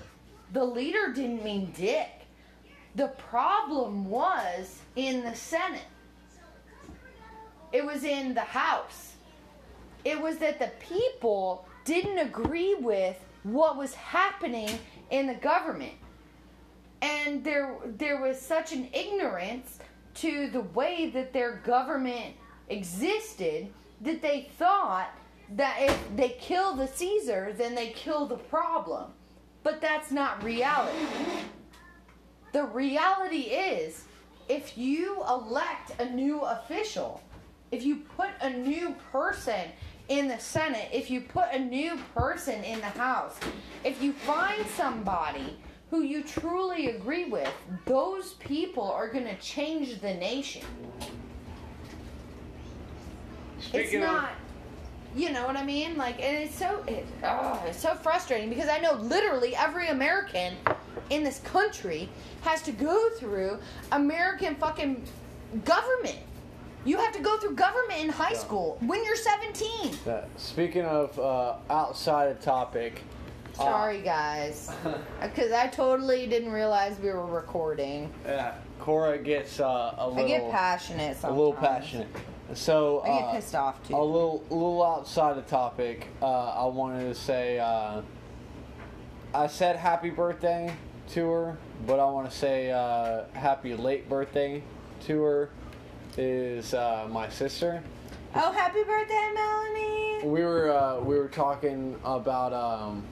The 0.53 0.65
leader 0.65 1.13
didn't 1.13 1.45
mean 1.45 1.73
dick. 1.77 2.09
The 2.95 3.09
problem 3.09 4.09
was 4.09 4.81
in 4.97 5.25
the 5.25 5.35
Senate. 5.35 5.83
it 7.73 7.85
was 7.85 8.05
in 8.05 8.35
the 8.35 8.41
House. 8.41 9.15
It 10.05 10.21
was 10.21 10.39
that 10.39 10.61
the 10.61 10.71
people 10.79 11.67
didn't 11.85 12.19
agree 12.19 12.77
with 12.77 13.17
what 13.43 13.77
was 13.77 13.95
happening 13.95 14.71
in 15.11 15.27
the 15.27 15.35
government. 15.35 15.95
And 17.03 17.43
there 17.43 17.75
there 17.85 18.21
was 18.21 18.41
such 18.41 18.73
an 18.73 18.89
ignorance 18.93 19.81
to 20.15 20.49
the 20.51 20.61
way 20.61 21.11
that 21.11 21.33
their 21.33 21.57
government 21.67 22.37
existed 22.69 23.69
that 24.01 24.23
they 24.23 24.49
thought 24.59 25.11
that 25.51 25.77
if 25.81 26.17
they 26.17 26.31
kill 26.41 26.75
the 26.75 26.87
Caesar, 26.87 27.55
then 27.57 27.75
they 27.75 27.91
kill 27.91 28.27
the 28.27 28.37
problem. 28.37 29.11
But 29.63 29.81
that's 29.81 30.11
not 30.11 30.43
reality. 30.43 31.07
The 32.53 32.65
reality 32.65 33.49
is 33.51 34.05
if 34.49 34.77
you 34.77 35.23
elect 35.29 36.01
a 36.01 36.11
new 36.11 36.41
official, 36.41 37.23
if 37.71 37.85
you 37.85 37.97
put 38.17 38.31
a 38.41 38.51
new 38.51 38.95
person 39.11 39.71
in 40.09 40.29
the 40.29 40.39
Senate, 40.39 40.89
if 40.93 41.11
you 41.11 41.21
put 41.23 41.47
a 41.53 41.59
new 41.59 41.97
person 42.15 42.63
in 42.63 42.79
the 42.81 42.87
House, 42.87 43.39
if 43.85 44.03
you 44.03 44.13
find 44.13 44.65
somebody 44.77 45.59
who 45.91 46.03
you 46.03 46.23
truly 46.23 46.91
agree 46.91 47.25
with, 47.25 47.53
those 47.87 48.35
people 48.35 48.91
are 48.91 49.11
going 49.11 49.25
to 49.25 49.37
change 49.37 50.01
the 50.01 50.15
nation. 50.15 50.63
it's 53.73 53.95
not 53.95 54.31
you 55.17 55.31
know 55.31 55.47
what 55.47 55.57
I 55.57 55.65
mean? 55.65 55.97
Like, 55.97 56.21
and 56.23 56.37
it's 56.45 56.55
so 56.57 56.83
it, 56.87 57.07
oh, 57.23 57.63
it's 57.67 57.79
so 57.81 57.95
frustrating 57.95 58.49
because 58.49 58.69
I 58.69 58.79
know 58.79 58.95
literally 58.95 59.55
every 59.57 59.89
American 59.89 60.55
in 61.11 61.23
this 61.23 61.39
country 61.41 62.09
has 62.43 62.63
to 62.63 62.73
go 62.73 63.11
through 63.19 63.59
American 63.93 64.55
fucking 64.57 65.03
government. 65.65 66.19
You 66.85 66.99
have 66.99 67.13
to 67.15 67.21
go 67.23 67.39
through 67.39 67.55
government 67.55 68.01
in 68.01 68.09
high 68.11 68.33
Yeah. 68.33 68.39
school 68.39 68.77
when 68.81 69.05
you're 69.05 69.17
17. 69.17 69.97
Yeah, 70.07 70.25
speaking 70.37 70.85
of 70.85 71.19
uh, 71.19 71.55
outside 71.71 72.29
of 72.31 72.41
topic, 72.41 73.03
uh, 73.59 73.63
Sorry, 73.65 74.01
guys, 74.03 74.71
because 75.23 75.53
I 75.53 75.69
totally 75.69 76.27
didn't 76.27 76.51
realize 76.53 76.99
we 76.99 77.09
were 77.11 77.25
recording. 77.25 78.11
yeah, 78.27 78.55
Cora 78.81 79.17
gets 79.17 79.61
uh, 79.61 79.95
a 79.97 80.09
little 80.09 80.25
I 80.25 80.27
get 80.29 80.51
passionate 80.51 81.17
a 81.23 81.29
little 81.31 81.53
passionate. 81.55 82.09
So 82.53 83.01
I 83.01 83.07
get 83.07 83.23
uh, 83.23 83.33
pissed 83.33 83.55
off 83.55 83.89
too. 83.89 83.95
A 83.95 84.05
little, 84.05 84.45
little 84.51 84.83
outside 84.85 85.39
of 85.39 85.47
topic. 85.47 86.09
Uh, 86.21 86.27
I 86.51 86.67
wanted 86.67 87.05
to 87.05 87.15
say, 87.15 87.59
uh, 87.59 88.03
I 89.33 89.47
said 89.47 89.77
happy 89.77 90.11
birthday 90.11 90.75
to 91.11 91.31
her, 91.31 91.59
but 91.87 91.99
I 91.99 92.05
want 92.05 92.31
to 92.31 92.37
say 92.37 92.71
uh, 92.71 93.25
happy 93.33 93.75
late 93.75 94.09
birthday 94.09 94.63
to 95.07 95.23
her. 95.23 95.51
Is 96.17 96.75
uh, 96.75 97.09
my 97.11 97.29
sister. 97.29 97.83
oh, 98.37 98.53
happy 98.53 98.85
birthday, 98.85 99.31
Melanie! 99.35 100.21
We 100.23 100.45
were 100.45 100.71
uh, 100.71 101.01
we 101.01 101.17
were 101.19 101.27
talking 101.29 101.99
about 102.05 102.53
um, 102.53 103.03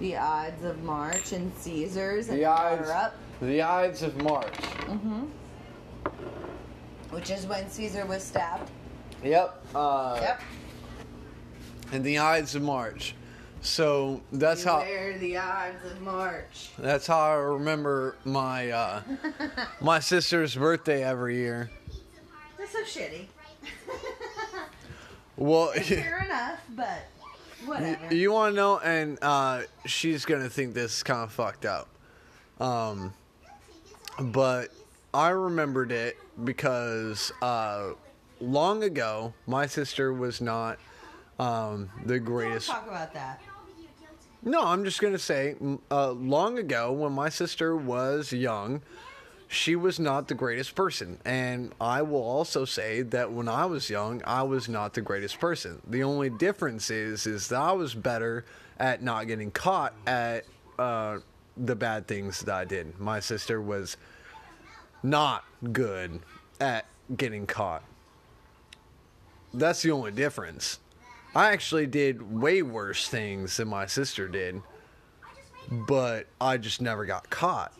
The 0.00 0.16
Ides 0.16 0.64
of 0.64 0.82
March 0.82 1.30
and 1.30 1.52
Caesars 1.58 2.28
and 2.28 2.38
the 2.38 2.46
Ides 2.46 2.88
up. 2.90 3.14
the 3.40 3.62
Ides 3.62 4.02
of 4.02 4.20
March. 4.22 4.52
Mm-hmm. 4.52 5.26
Which 7.10 7.30
is 7.30 7.46
when 7.46 7.68
Caesar 7.68 8.06
was 8.06 8.22
stabbed. 8.22 8.70
Yep. 9.24 9.64
Uh, 9.74 10.18
Yep. 10.20 10.40
And 11.92 12.04
the 12.04 12.18
Ides 12.18 12.54
of 12.54 12.62
March. 12.62 13.14
So 13.62 14.22
that's 14.32 14.62
how 14.64 14.78
Beware 14.78 15.18
the 15.18 15.36
Ides 15.38 15.84
of 15.90 16.00
March. 16.00 16.70
that's 16.78 17.06
how 17.06 17.18
I 17.18 17.34
remember 17.34 18.14
my 18.24 18.70
uh, 18.70 19.02
my 19.82 19.98
sister's 19.98 20.54
birthday 20.54 21.02
every 21.04 21.36
year. 21.36 21.68
That's 22.58 22.72
so 22.72 22.82
shitty. 22.82 23.26
Well, 25.36 25.68
Fair 25.72 26.22
enough, 26.26 26.60
but 26.76 26.98
whatever. 27.64 28.14
you 28.14 28.30
want 28.30 28.52
to 28.52 28.56
know, 28.56 28.78
and 28.78 29.18
uh, 29.22 29.62
she's 29.86 30.26
gonna 30.26 30.50
think 30.50 30.74
this 30.74 30.98
is 30.98 31.02
kind 31.02 31.22
of 31.24 31.32
fucked 31.32 31.64
up. 31.64 31.88
Um, 32.60 33.14
but 34.18 34.68
I 35.12 35.30
remembered 35.30 35.92
it 35.92 36.18
because 36.44 37.32
uh, 37.42 37.90
long 38.40 38.82
ago, 38.84 39.34
my 39.46 39.66
sister 39.66 40.12
was 40.12 40.40
not 40.40 40.78
um, 41.38 41.90
the 42.04 42.18
greatest. 42.18 42.68
talk 42.68 42.86
about 42.86 43.12
that. 43.14 43.40
No, 44.42 44.62
I'm 44.62 44.84
just 44.84 45.00
gonna 45.00 45.18
say, 45.18 45.54
uh, 45.90 46.12
long 46.12 46.58
ago 46.58 46.92
when 46.92 47.12
my 47.12 47.28
sister 47.28 47.76
was 47.76 48.32
young, 48.32 48.80
she 49.48 49.76
was 49.76 49.98
not 49.98 50.28
the 50.28 50.34
greatest 50.34 50.74
person, 50.74 51.18
and 51.24 51.74
I 51.80 52.02
will 52.02 52.22
also 52.22 52.64
say 52.64 53.02
that 53.02 53.32
when 53.32 53.48
I 53.48 53.66
was 53.66 53.90
young, 53.90 54.22
I 54.24 54.44
was 54.44 54.68
not 54.68 54.94
the 54.94 55.02
greatest 55.02 55.40
person. 55.40 55.82
The 55.86 56.04
only 56.04 56.30
difference 56.30 56.88
is, 56.90 57.26
is 57.26 57.48
that 57.48 57.60
I 57.60 57.72
was 57.72 57.94
better 57.94 58.46
at 58.78 59.02
not 59.02 59.26
getting 59.26 59.50
caught 59.50 59.92
at 60.06 60.44
uh, 60.78 61.18
the 61.56 61.76
bad 61.76 62.06
things 62.06 62.40
that 62.40 62.54
I 62.54 62.64
did. 62.64 62.98
My 62.98 63.20
sister 63.20 63.60
was 63.60 63.98
not 65.02 65.44
good 65.72 66.20
at 66.60 66.86
getting 67.16 67.46
caught. 67.46 67.82
That's 69.52 69.82
the 69.82 69.90
only 69.90 70.12
difference. 70.12 70.78
I 71.34 71.52
actually 71.52 71.86
did 71.86 72.40
way 72.40 72.62
worse 72.62 73.08
things 73.08 73.56
than 73.56 73.68
my 73.68 73.86
sister 73.86 74.28
did, 74.28 74.62
but 75.70 76.26
I 76.40 76.56
just 76.56 76.80
never 76.80 77.04
got 77.04 77.30
caught. 77.30 77.72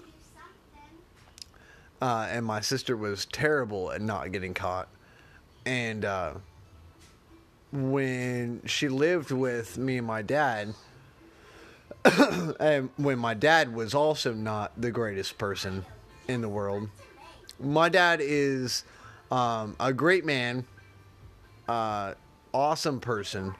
Uh, 2.01 2.29
and 2.31 2.47
my 2.47 2.61
sister 2.61 2.97
was 2.97 3.27
terrible 3.27 3.91
at 3.93 4.01
not 4.01 4.33
getting 4.33 4.55
caught. 4.55 4.89
And 5.67 6.05
uh, 6.05 6.35
when 7.73 8.63
she 8.67 8.89
lived 8.89 9.31
with 9.31 9.77
me 9.77 9.99
and 9.99 10.07
my 10.07 10.23
dad, 10.23 10.75
and 12.61 12.89
when 12.97 13.19
my 13.19 13.35
dad 13.35 13.75
was 13.75 13.95
also 13.95 14.33
not 14.33 14.81
the 14.81 14.91
greatest 14.91 15.37
person 15.37 15.85
in 16.27 16.41
the 16.41 16.49
world, 16.49 16.89
my 17.61 17.89
dad 17.89 18.21
is 18.23 18.85
um, 19.31 19.77
a 19.79 19.93
great 19.93 20.25
man, 20.25 20.65
uh, 21.69 22.15
awesome 22.53 23.01
person. 23.01 23.55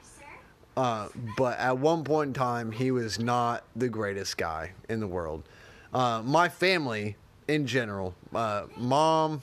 Uh, 0.75 1.09
but 1.37 1.59
at 1.59 1.77
one 1.77 2.03
point 2.03 2.29
in 2.29 2.33
time, 2.33 2.71
he 2.71 2.91
was 2.91 3.19
not 3.19 3.63
the 3.75 3.89
greatest 3.89 4.37
guy 4.37 4.71
in 4.89 4.99
the 4.99 5.07
world. 5.07 5.43
Uh, 5.93 6.21
my 6.23 6.47
family, 6.47 7.17
in 7.47 7.67
general, 7.67 8.15
uh, 8.33 8.63
mom, 8.77 9.41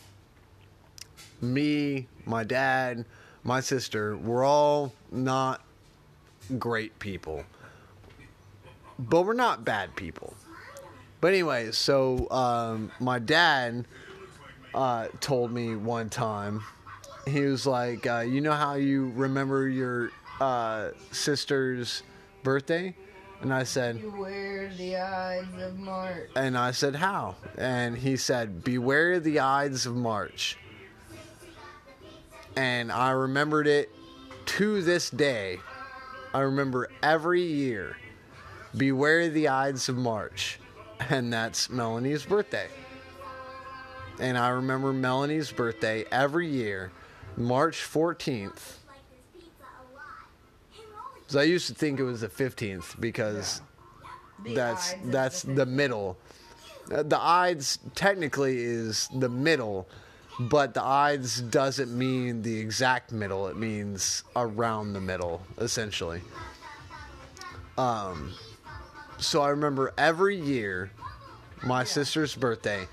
me, 1.40 2.06
my 2.24 2.44
dad, 2.44 3.04
my 3.44 3.60
sister, 3.60 4.16
we're 4.16 4.44
all 4.44 4.92
not 5.12 5.62
great 6.58 6.98
people. 6.98 7.44
But 8.98 9.22
we're 9.22 9.34
not 9.34 9.64
bad 9.64 9.94
people. 9.94 10.34
But 11.20 11.28
anyway, 11.28 11.72
so 11.72 12.30
um, 12.30 12.90
my 13.00 13.18
dad 13.18 13.86
uh, 14.74 15.08
told 15.20 15.52
me 15.52 15.76
one 15.76 16.08
time, 16.10 16.62
he 17.26 17.42
was 17.42 17.66
like, 17.66 18.06
uh, 18.06 18.20
"You 18.20 18.40
know 18.40 18.52
how 18.52 18.74
you 18.74 19.12
remember 19.14 19.68
your 19.68 20.10
uh, 20.40 20.90
sister's 21.12 22.02
birthday?" 22.42 22.94
And 23.40 23.54
I 23.54 23.62
said, 23.62 24.00
Beware 24.00 24.68
the 24.76 24.96
Ides 24.96 25.62
of 25.62 25.78
March. 25.78 26.28
and 26.34 26.58
I 26.58 26.72
said, 26.72 26.96
"How?" 26.96 27.36
And 27.56 27.96
he 27.96 28.16
said, 28.16 28.64
"Beware 28.64 29.20
the 29.20 29.38
Ides 29.40 29.86
of 29.86 29.94
March." 29.94 30.56
And 32.56 32.90
I 32.90 33.10
remembered 33.10 33.68
it 33.68 33.90
to 34.46 34.82
this 34.82 35.10
day. 35.10 35.58
I 36.34 36.40
remember 36.40 36.88
every 37.02 37.42
year, 37.42 37.96
"Beware 38.76 39.28
the 39.28 39.48
Ides 39.48 39.88
of 39.88 39.96
March," 39.96 40.58
and 40.98 41.32
that's 41.32 41.70
Melanie's 41.70 42.24
birthday. 42.24 42.68
And 44.20 44.36
I 44.36 44.48
remember 44.48 44.92
Melanie's 44.92 45.52
birthday 45.52 46.04
every 46.10 46.48
year, 46.48 46.90
March 47.36 47.76
14th. 47.76 48.76
Because 51.20 51.36
I 51.36 51.42
used 51.42 51.66
to 51.68 51.74
think 51.74 52.00
it 52.00 52.04
was 52.04 52.22
the 52.22 52.28
15th 52.28 52.98
because 53.00 53.60
that's 54.54 54.94
that's 55.04 55.42
the 55.42 55.52
the 55.52 55.66
middle. 55.66 56.16
Uh, 56.90 57.02
The 57.02 57.20
Ides 57.20 57.78
technically 57.94 58.58
is 58.58 59.08
the 59.14 59.28
middle, 59.28 59.86
but 60.40 60.72
the 60.72 60.82
Ides 60.82 61.42
doesn't 61.42 61.96
mean 61.96 62.42
the 62.42 62.58
exact 62.58 63.12
middle. 63.12 63.46
It 63.48 63.56
means 63.56 64.24
around 64.36 64.94
the 64.94 65.00
middle, 65.00 65.42
essentially. 65.58 66.22
Um, 67.76 68.32
so 69.18 69.42
I 69.42 69.50
remember 69.50 69.92
every 69.98 70.36
year, 70.40 70.90
my 71.62 71.84
sister's 71.84 72.34
birthday. 72.34 72.88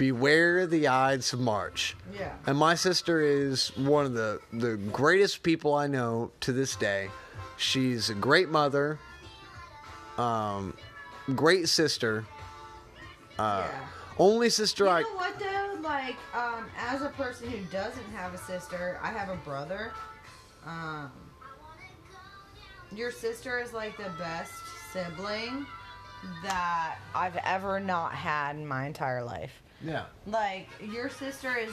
Beware 0.00 0.66
the 0.66 0.88
Ides 0.88 1.34
of 1.34 1.40
March. 1.40 1.94
Yeah. 2.18 2.32
And 2.46 2.56
my 2.56 2.74
sister 2.74 3.20
is 3.20 3.68
one 3.76 4.06
of 4.06 4.14
the, 4.14 4.40
the 4.50 4.78
greatest 4.78 5.42
people 5.42 5.74
I 5.74 5.88
know 5.88 6.30
to 6.40 6.54
this 6.54 6.74
day. 6.74 7.10
She's 7.58 8.08
a 8.08 8.14
great 8.14 8.48
mother, 8.48 8.98
um, 10.16 10.74
great 11.34 11.68
sister, 11.68 12.24
uh, 13.38 13.68
yeah. 13.70 13.80
Only 14.18 14.48
sister 14.48 14.88
I. 14.88 15.00
You 15.00 15.06
I. 15.06 15.10
know 15.10 15.16
what 15.16 15.38
though? 15.38 15.78
Like, 15.86 16.16
um, 16.34 16.64
as 16.78 17.02
a 17.02 17.10
person 17.10 17.50
who 17.50 17.62
doesn't 17.70 18.10
have 18.14 18.32
a 18.32 18.38
sister, 18.38 18.98
I 19.02 19.08
have 19.10 19.28
a 19.28 19.36
brother. 19.36 19.92
Um, 20.64 21.12
your 22.90 23.10
sister 23.10 23.60
is 23.60 23.74
like 23.74 23.98
the 23.98 24.10
best 24.18 24.52
sibling 24.94 25.66
that 26.42 26.96
I've 27.14 27.36
ever 27.44 27.80
not 27.80 28.14
had 28.14 28.56
in 28.56 28.66
my 28.66 28.86
entire 28.86 29.22
life. 29.22 29.62
Yeah. 29.82 30.04
Like, 30.26 30.68
your 30.80 31.08
sister 31.08 31.56
is 31.56 31.70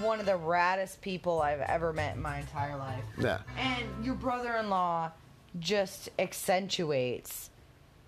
one 0.00 0.20
of 0.20 0.26
the 0.26 0.32
raddest 0.32 1.00
people 1.00 1.40
I've 1.40 1.60
ever 1.60 1.92
met 1.92 2.16
in 2.16 2.22
my 2.22 2.38
entire 2.40 2.76
life. 2.76 3.02
Yeah. 3.18 3.38
And 3.56 4.04
your 4.04 4.14
brother 4.14 4.56
in 4.56 4.68
law 4.68 5.10
just 5.58 6.10
accentuates 6.18 7.50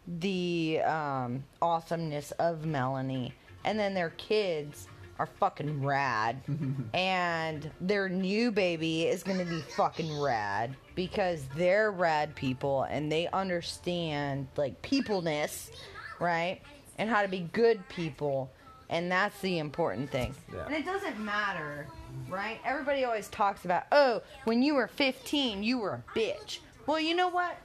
the 0.07 0.81
um, 0.85 1.45
awesomeness 1.63 2.33
of 2.33 2.67
Melanie. 2.67 3.35
And 3.65 3.79
then 3.79 3.95
their 3.95 4.11
kids 4.11 4.89
are 5.19 5.27
fucking 5.27 5.85
rad. 5.85 6.41
and 6.95 7.71
their 7.81 8.09
new 8.09 8.51
baby 8.51 9.07
is 9.07 9.23
going 9.23 9.39
to 9.39 9.45
be 9.45 9.61
fucking 9.61 10.19
rad 10.21 10.77
because 10.95 11.45
they're 11.57 11.91
rad 11.91 12.35
people 12.35 12.85
and 12.85 13.11
they 13.11 13.29
understand, 13.29 14.49
like, 14.57 14.81
peopleness, 14.83 15.71
right? 16.19 16.61
And 16.99 17.09
how 17.09 17.23
to 17.23 17.29
be 17.29 17.41
good 17.53 17.87
people. 17.89 18.51
And 18.90 19.11
that's 19.11 19.40
the 19.40 19.59
important 19.59 20.11
thing. 20.11 20.35
Yeah. 20.53 20.66
And 20.66 20.74
it 20.74 20.85
doesn't 20.85 21.18
matter, 21.18 21.87
right? 22.29 22.61
Everybody 22.64 23.05
always 23.05 23.29
talks 23.29 23.64
about, 23.64 23.85
oh, 23.92 24.20
when 24.44 24.62
you 24.62 24.74
were 24.74 24.88
15, 24.88 25.62
you 25.62 25.79
were 25.79 26.03
a 26.14 26.18
bitch. 26.18 26.59
Well, 26.87 26.98
you 26.98 27.14
know 27.14 27.29
what? 27.29 27.57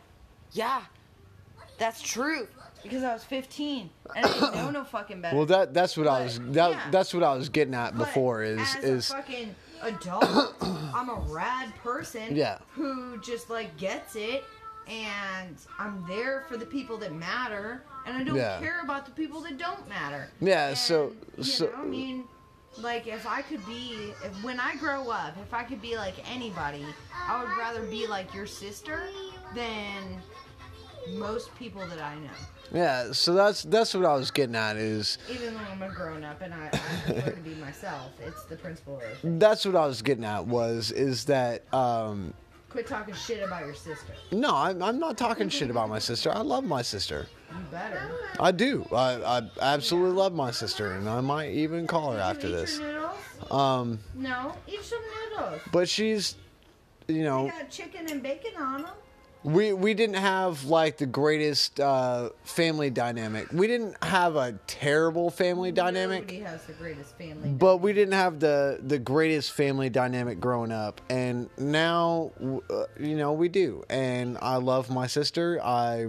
Yeah, 0.52 0.84
that's 1.80 2.02
true. 2.02 2.48
Because 2.84 3.04
I 3.04 3.14
was 3.14 3.24
15 3.24 3.90
and 4.16 4.26
I 4.26 4.32
didn't 4.32 4.56
know 4.56 4.70
no 4.70 4.84
fucking 4.86 5.20
better. 5.20 5.36
Well, 5.36 5.48
that 5.48 5.74
that's 5.74 5.98
what 5.98 6.08
I 6.08 6.24
was 6.24 6.40
that 6.40 6.70
yeah. 6.70 6.92
that's 6.92 7.16
what 7.16 7.24
I 7.24 7.34
was 7.34 7.50
getting 7.50 7.74
at 7.74 7.98
But 7.98 8.06
before 8.06 8.44
is 8.44 8.76
is 8.76 9.10
a 9.10 9.16
fucking 9.16 9.56
adult, 9.82 10.54
I'm 10.62 11.10
a 11.10 11.26
rad 11.28 11.74
person. 11.78 12.36
Yeah. 12.36 12.60
Who 12.74 13.20
just 13.22 13.50
like 13.50 13.76
gets 13.78 14.16
it, 14.16 14.44
and 14.88 15.58
I'm 15.80 16.06
there 16.08 16.46
for 16.48 16.58
the 16.58 16.66
people 16.68 16.98
that 16.98 17.12
matter, 17.12 17.82
and 18.06 18.18
I 18.18 18.24
don't 18.24 18.36
Yeah. 18.36 18.60
care 18.60 18.82
about 18.84 19.06
the 19.06 19.12
people 19.12 19.42
that 19.42 19.58
don't 19.58 19.88
matter. 19.90 20.30
Yeah, 20.40 20.74
so- 20.74 21.14
And, 21.38 21.46
you 21.46 21.52
so- 21.52 21.66
know, 21.66 21.72
I 21.78 21.84
mean, 21.86 22.26
like 22.78 23.08
if 23.08 23.26
I 23.26 23.42
could 23.42 23.66
be, 23.66 24.14
if, 24.24 24.44
when 24.44 24.60
I 24.60 24.76
grow 24.76 25.10
up, 25.10 25.36
if 25.42 25.54
I 25.54 25.64
could 25.64 25.82
be 25.82 25.96
like 25.98 26.16
anybody, 26.30 26.86
I 27.28 27.42
would 27.42 27.52
rather 27.58 27.82
be 27.84 28.06
like 28.08 28.34
your 28.34 28.46
sister 28.46 29.04
than 29.54 30.22
most 31.14 31.56
people 31.56 31.82
that 31.88 32.02
I 32.02 32.16
know. 32.16 32.30
yeah. 32.74 33.12
So 33.12 33.34
that's 33.34 33.62
that's 33.64 33.94
what 33.94 34.06
I 34.06 34.16
was 34.16 34.32
getting 34.32 34.56
at 34.56 34.76
is 34.76 35.18
Even 35.32 35.54
though 35.54 35.60
I'm 35.72 35.82
a 35.84 35.90
grown 35.90 36.24
up 36.24 36.42
and 36.42 36.52
I, 36.54 36.66
I 36.74 37.12
prefer 37.12 37.32
to 37.32 37.42
be 37.42 37.54
myself, 37.56 38.12
it's 38.26 38.44
the 38.46 38.56
principle 38.56 38.98
of 39.24 39.40
that's 39.40 39.66
what 39.66 39.76
I 39.76 39.86
was 39.86 40.02
getting 40.02 40.26
at 40.26 40.46
was 40.48 40.92
is 40.92 41.26
that 41.26 41.72
um 41.74 42.34
quit 42.76 42.88
talking 42.88 43.14
shit 43.16 43.42
about 43.42 43.66
your 43.66 43.74
sister. 43.74 44.12
no 44.32 44.54
I'm 44.54 44.84
I'm 44.84 45.00
not 45.00 45.18
talking 45.18 45.48
shit 45.48 45.70
about 45.70 45.88
my 45.88 46.00
sister. 46.00 46.30
I 46.36 46.42
love 46.42 46.66
my 46.66 46.82
sister. 46.82 47.28
You 47.50 47.58
better. 47.72 48.12
I 48.38 48.52
do. 48.52 48.86
I, 48.92 49.40
I 49.40 49.50
absolutely 49.62 50.12
love 50.18 50.34
my 50.34 50.52
sister, 50.52 50.92
and 50.94 51.08
I 51.08 51.22
might 51.22 51.52
even 51.52 51.88
call 51.88 52.12
her 52.12 52.20
after 52.20 52.48
eat 52.48 52.52
this. 52.52 52.80
Your 52.80 52.92
noodles? 52.92 53.52
Um, 53.52 54.00
No, 54.14 54.54
eat 54.68 54.84
some 54.84 55.00
noodles. 55.30 55.62
but 55.72 55.88
she's, 55.88 56.36
you 57.08 57.16
They 57.16 57.22
know, 57.22 57.48
got 57.48 57.70
chicken 57.70 58.08
and 58.12 58.22
bacon 58.22 58.58
on 58.58 58.82
them. 58.82 58.92
We 59.46 59.74
we 59.74 59.94
didn't 59.94 60.16
have 60.16 60.64
like 60.66 60.98
the 60.98 61.06
greatest 61.06 61.80
uh, 61.80 62.30
family 62.44 62.90
dynamic. 62.90 63.52
We 63.54 63.68
didn't 63.68 64.04
have 64.04 64.36
a 64.36 64.54
terrible 64.66 65.30
family 65.30 65.72
dynamic. 65.72 66.22
Nobody 66.22 66.40
has 66.40 66.66
the 66.66 66.74
greatest 66.74 67.16
family. 67.16 67.50
but 67.50 67.78
we 67.78 67.94
didn't 67.94 68.16
have 68.16 68.40
the 68.40 68.80
the 68.82 68.98
greatest 68.98 69.52
family 69.52 69.90
dynamic 69.90 70.40
growing 70.40 70.72
up 70.72 71.00
and 71.10 71.50
now 71.60 72.32
uh, 72.70 72.86
you 73.00 73.16
know 73.16 73.34
we 73.34 73.48
do 73.50 73.84
and 73.90 74.38
i 74.42 74.56
love 74.56 74.90
my 74.90 75.06
sister 75.08 75.62
i 75.64 76.08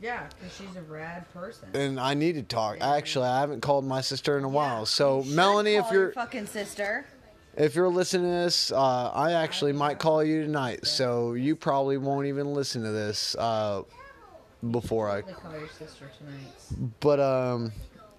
yeah, 0.00 0.28
because 0.28 0.54
she's 0.56 0.76
a 0.76 0.82
rad 0.82 1.24
person. 1.32 1.68
and 1.74 1.98
i 1.98 2.14
need 2.14 2.34
to 2.34 2.42
talk 2.42 2.78
actually 2.80 3.26
i 3.26 3.40
haven't 3.40 3.62
called 3.62 3.84
my 3.84 4.00
sister 4.00 4.36
in 4.38 4.44
a 4.44 4.48
while 4.48 4.84
so 4.86 5.22
melanie 5.24 5.74
if 5.74 5.86
you're 5.90 6.12
fucking 6.12 6.46
sister. 6.46 7.06
If 7.58 7.74
you're 7.74 7.88
listening 7.88 8.30
to 8.30 8.36
this 8.44 8.72
uh, 8.72 9.10
i 9.14 9.32
actually 9.32 9.72
might 9.72 9.98
call 9.98 10.22
you 10.24 10.42
tonight 10.42 10.86
so 10.86 11.34
you 11.34 11.54
probably 11.56 11.96
won't 11.98 12.26
even 12.26 12.54
listen 12.54 12.82
to 12.82 12.90
this 12.90 13.34
uh, 13.36 13.82
before 14.70 15.10
i 15.10 15.20
call 15.22 15.52
your 15.58 15.68
sister 15.68 16.10
tonight. 16.18 16.90
but 17.00 17.20
um 17.20 17.72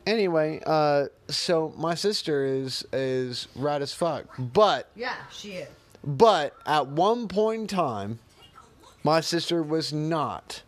anyway 0.06 0.62
uh 0.65 1.06
so 1.30 1.73
my 1.78 1.95
sister 1.95 2.45
is 2.45 2.86
is 2.93 3.47
rad 3.56 3.82
as 3.82 3.93
fuck 3.93 4.25
but 4.38 4.89
Yeah, 4.95 5.15
she 5.32 5.54
is. 5.54 5.69
But 6.02 6.54
at 6.65 6.88
one 6.88 7.28
point 7.28 7.62
in 7.63 7.67
time, 7.67 8.19
my 9.04 9.19
sister 9.19 9.62
was 9.62 9.91
not 9.91 10.62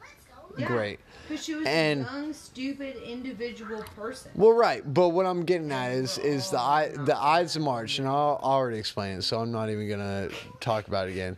Yeah, 0.58 0.68
great. 0.68 1.00
Because 1.32 1.46
she 1.46 1.56
was 1.56 1.66
And- 1.68 2.02
a 2.02 2.04
young, 2.12 2.34
stupid, 2.34 2.96
individual 3.04 3.84
person. 3.96 4.32
Well, 4.36 4.52
right, 4.54 4.82
but 4.94 5.10
what 5.10 5.26
I'm 5.26 5.44
getting 5.46 5.72
at 5.72 5.92
is 5.94 6.18
is 6.18 6.50
the 6.50 6.60
I, 6.60 6.90
the 6.90 7.18
Ides 7.18 7.56
of 7.56 7.62
March, 7.64 8.00
and 8.00 8.08
I'll, 8.08 8.40
I 8.44 8.48
already 8.48 8.78
explained 8.78 9.20
it, 9.20 9.22
so 9.24 9.40
I'm 9.40 9.52
not 9.52 9.70
even 9.70 9.88
gonna 9.90 10.30
talk 10.60 10.88
about 10.88 11.08
it 11.08 11.12
again. 11.12 11.38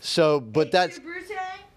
So, 0.00 0.40
but 0.40 0.70
that's 0.70 1.00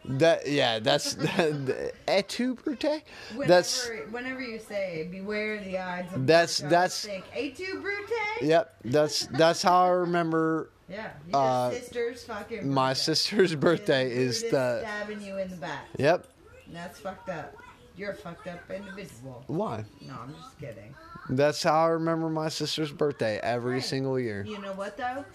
that 0.05 0.47
yeah, 0.47 0.79
that's 0.79 1.13
the, 1.15 1.91
et 2.07 2.29
tu 2.29 2.55
brute. 2.55 2.81
whenever, 2.83 3.47
That's 3.47 3.89
whenever 4.09 4.41
you 4.41 4.59
say 4.59 5.07
beware 5.11 5.61
the 5.63 5.77
odds 5.77 6.13
of 6.13 6.25
That's- 6.25 6.61
March, 6.61 6.71
that's- 6.71 7.05
think 7.05 7.55
two 7.57 7.81
brute. 7.81 8.09
yep, 8.41 8.75
that's 8.85 9.25
that's 9.27 9.61
how 9.61 9.85
I 9.85 9.89
remember 9.89 10.69
Yeah, 10.89 11.09
your 11.27 11.35
Uh, 11.35 11.71
sister's 11.71 12.23
fucking. 12.23 12.71
my 12.73 12.93
sister's 12.93 13.53
birthday 13.55 14.09
is 14.09 14.39
Brutus 14.39 14.51
the 14.51 14.79
stabbing 14.79 15.21
you 15.21 15.37
in 15.37 15.49
the 15.49 15.57
back. 15.57 15.85
yep. 15.97 16.25
That's 16.71 16.99
fucked 16.99 17.29
up. 17.29 17.55
You're 17.95 18.11
a 18.11 18.15
fucked 18.15 18.47
up 18.47 18.59
individual. 18.69 19.43
Why? 19.47 19.83
No, 20.01 20.13
I'm 20.21 20.33
just 20.35 20.59
kidding. 20.59 20.93
That's 21.29 21.63
how 21.63 21.85
I 21.85 21.87
remember 21.89 22.29
my 22.29 22.49
sister's 22.49 22.91
birthday 22.91 23.39
every 23.41 23.75
Right. 23.75 23.83
single 23.83 24.19
year. 24.19 24.43
You 24.47 24.59
know 24.59 24.73
what 24.73 24.97
though? 24.97 25.25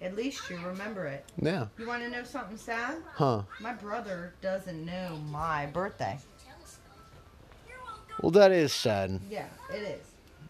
At 0.00 0.16
least 0.16 0.50
you 0.50 0.58
remember 0.58 1.06
it. 1.06 1.24
Yeah. 1.40 1.66
You 1.78 1.86
want 1.86 2.02
to 2.02 2.08
know 2.10 2.24
something 2.24 2.56
sad? 2.56 2.96
Huh. 3.14 3.42
My 3.60 3.72
brother 3.72 4.34
doesn't 4.42 4.84
know 4.84 5.16
my 5.30 5.66
birthday. 5.66 6.18
Well, 8.20 8.32
that 8.32 8.50
is 8.52 8.72
sad. 8.72 9.20
Yeah, 9.30 9.46
it 9.72 9.82
is. 9.82 10.06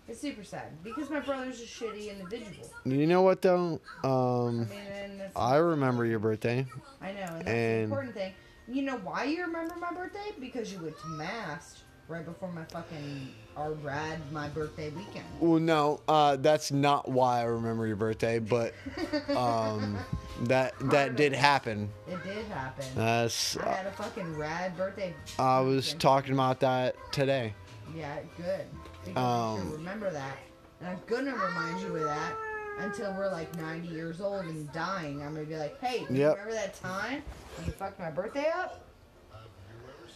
It's 0.09 0.21
super 0.21 0.43
sad 0.45 0.83
because 0.83 1.09
my 1.11 1.21
brother's 1.21 1.61
a 1.61 1.65
shitty 1.65 2.11
individual. 2.11 2.69
You 2.85 3.07
know 3.07 3.23
what 3.23 3.41
though? 3.43 3.81
I 4.03 4.07
Um, 4.09 4.69
mean, 4.69 5.23
I 5.37 5.57
remember 5.57 6.05
your 6.05 6.19
birthday. 6.19 6.67
I 7.01 7.13
know, 7.13 7.21
and 7.21 7.33
that's 7.37 7.45
the 7.45 7.51
and- 7.51 7.83
important 7.85 8.15
thing. 8.15 8.33
You 8.69 8.83
know 8.83 8.97
why 8.99 9.25
you 9.25 9.43
remember 9.43 9.75
my 9.77 9.93
birthday? 9.93 10.31
Because 10.41 10.73
you 10.73 10.79
went 10.81 10.99
to 11.01 11.07
mast 11.09 11.79
right 12.09 12.25
before 12.25 12.51
my 12.53 12.65
fucking 12.65 13.29
our 13.57 13.73
rad 13.73 14.19
my 14.33 14.49
birthday 14.49 14.91
weekend. 14.91 15.25
Well, 15.41 15.61
no, 15.61 16.01
uh, 16.09 16.37
that's 16.37 16.71
not 16.73 17.09
why 17.11 17.41
I 17.41 17.45
remember 17.45 17.87
your 17.87 17.97
birthday, 17.97 18.39
but 18.39 18.75
um, 19.37 19.99
that 20.45 20.75
that 20.91 21.17
did 21.17 21.33
happen. 21.33 21.91
It 22.09 22.23
did 22.25 22.47
happen. 22.47 22.85
That's 22.95 23.57
I 23.59 23.69
had 23.77 23.87
a 23.87 23.93
fucking 23.93 24.37
rad 24.37 24.77
birthday. 24.77 25.15
I 25.39 25.61
was 25.61 25.87
weekend. 25.87 26.01
talking 26.01 26.33
about 26.33 26.61
that 26.61 26.95
today. 27.13 27.55
Yeah, 27.97 28.17
good. 28.37 28.65
Because 29.05 29.59
Um, 29.61 29.73
remember 29.73 30.11
that. 30.11 30.39
And 30.81 30.89
I'm 30.91 31.01
gonna 31.07 31.35
remind 31.35 31.81
you 31.81 31.97
of 31.97 32.05
that 32.05 32.33
until 32.79 33.13
we're 33.15 33.31
like 33.31 33.55
90 33.57 33.89
years 33.89 34.21
old 34.21 34.45
and 34.47 34.73
dying. 34.73 35.23
I'm 35.23 35.35
gonna 35.35 35.47
be 35.47 35.57
like, 35.57 35.79
hey, 35.81 36.07
Yep. 36.11 36.37
remember 36.39 36.53
that 36.55 36.75
time 36.75 37.23
you 37.67 37.73
fucked 37.73 37.99
my 37.99 38.11
birthday 38.11 38.51
up? 38.55 38.85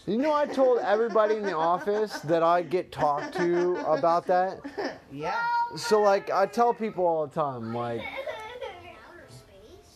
You 0.07 0.19
know, 0.19 0.33
I 0.33 0.47
told 0.47 0.79
everybody 0.79 1.35
in 1.35 1.43
the 1.43 1.57
office 1.57 2.21
that 2.21 2.43
I 2.43 2.63
get 2.63 2.93
talked 2.93 3.35
to 3.37 3.77
about 3.87 4.27
that. 4.27 4.61
Yeah. 5.13 5.41
So, 5.77 6.03
like, 6.03 6.31
I 6.31 6.47
tell 6.47 6.75
people 6.75 7.07
all 7.07 7.27
the 7.27 7.35
time, 7.35 7.73
like, 7.73 8.03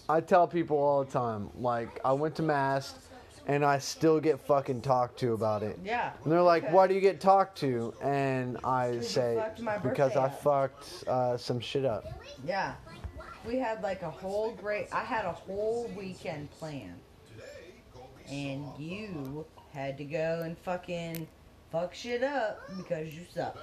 I 0.09 0.21
tell 0.21 0.47
people 0.47 0.79
all 0.79 1.05
the 1.05 1.11
time, 1.11 1.51
like, 1.59 2.01
I 2.05 2.13
went 2.13 2.37
to 2.37 2.43
mast 2.43 2.97
and 3.47 3.65
I 3.65 3.79
still 3.79 4.21
get 4.21 4.41
fucking 4.41 4.81
talked 4.83 5.19
to 5.21 5.33
about 5.35 5.63
it. 5.63 5.79
Yeah. 5.85 6.13
And 6.23 6.33
they're 6.33 6.41
like, 6.43 6.65
Okay. 6.65 6.73
why 6.73 6.87
do 6.87 6.95
you 6.95 7.01
get 7.01 7.21
talked 7.21 7.59
to? 7.59 7.93
And 8.03 8.57
I 8.65 9.01
say, 9.01 9.45
because 9.83 10.17
I 10.17 10.27
up." 10.27 10.43
fucked 10.43 11.05
uh, 11.09 11.37
some 11.37 11.61
shit 11.61 11.85
up. 11.85 12.05
Yeah. 12.47 12.75
We 13.45 13.57
had 13.57 13.83
like 13.83 14.03
a 14.03 14.11
whole 14.11 14.53
great, 14.53 14.89
I 14.93 15.01
had 15.01 15.25
a 15.25 15.33
whole 15.33 15.91
weekend 15.97 16.51
planned. 16.53 17.01
And 18.31 18.65
you 18.79 19.45
had 19.73 19.99
to 19.99 20.05
go 20.05 20.43
and 20.45 20.57
fucking 20.59 21.27
fuck 21.73 21.95
shit 21.95 22.23
up 22.23 22.61
because 22.77 23.15
you 23.15 23.23
suck. 23.33 23.57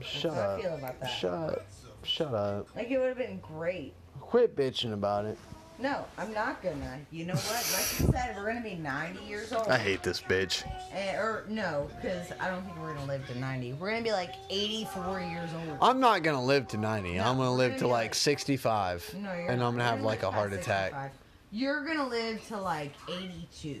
Shut 0.00 0.32
how 0.34 0.40
I 0.40 0.44
up. 0.44 0.60
feel 0.60 0.74
about 0.74 1.00
that. 1.00 1.06
Shut 1.06 1.66
Shut 2.02 2.34
up. 2.34 2.68
Like 2.74 2.90
it 2.90 2.98
would 2.98 3.08
have 3.08 3.18
been 3.18 3.40
great. 3.40 3.94
Quit 4.20 4.56
bitching 4.56 4.92
about 4.92 5.26
it. 5.26 5.38
No, 5.80 6.04
I'm 6.18 6.32
not 6.34 6.62
gonna. 6.62 6.98
You 7.10 7.24
know 7.26 7.34
what? 7.34 7.72
Like 7.72 8.00
you 8.00 8.12
said, 8.12 8.36
we're 8.36 8.46
gonna 8.46 8.60
be 8.60 8.74
90 8.74 9.24
years 9.24 9.50
old. 9.52 9.66
I 9.68 9.78
hate 9.78 10.02
this 10.02 10.20
bitch. 10.20 10.62
Eh, 10.92 11.14
or 11.16 11.44
no, 11.48 11.88
because 11.96 12.28
I 12.38 12.48
don't 12.50 12.62
think 12.64 12.78
we're 12.78 12.92
gonna 12.92 13.06
live 13.06 13.26
to 13.28 13.38
90. 13.38 13.72
We're 13.74 13.90
gonna 13.90 14.02
be 14.02 14.12
like 14.12 14.34
84 14.50 15.20
years 15.20 15.48
old. 15.54 15.78
I'm 15.80 15.98
not 15.98 16.22
gonna 16.22 16.44
live 16.44 16.68
to 16.68 16.76
90. 16.76 17.14
No, 17.16 17.24
I'm 17.24 17.36
gonna 17.38 17.54
live 17.54 17.70
gonna 17.72 17.80
to 17.80 17.86
like 17.88 18.00
like- 18.10 18.14
65, 18.14 19.14
No, 19.14 19.32
you're 19.32 19.50
and. 19.50 19.62
I'm 19.62 19.72
gonna 19.72 19.76
You're 19.84 19.84
have 19.84 20.02
like 20.02 20.22
a 20.22 20.30
heart 20.30 20.52
attack. 20.52 20.90
65. 20.90 21.10
You're 21.52 21.84
gonna 21.86 22.08
live 22.08 22.46
to 22.48 22.58
like 22.58 22.92
82. 23.08 23.80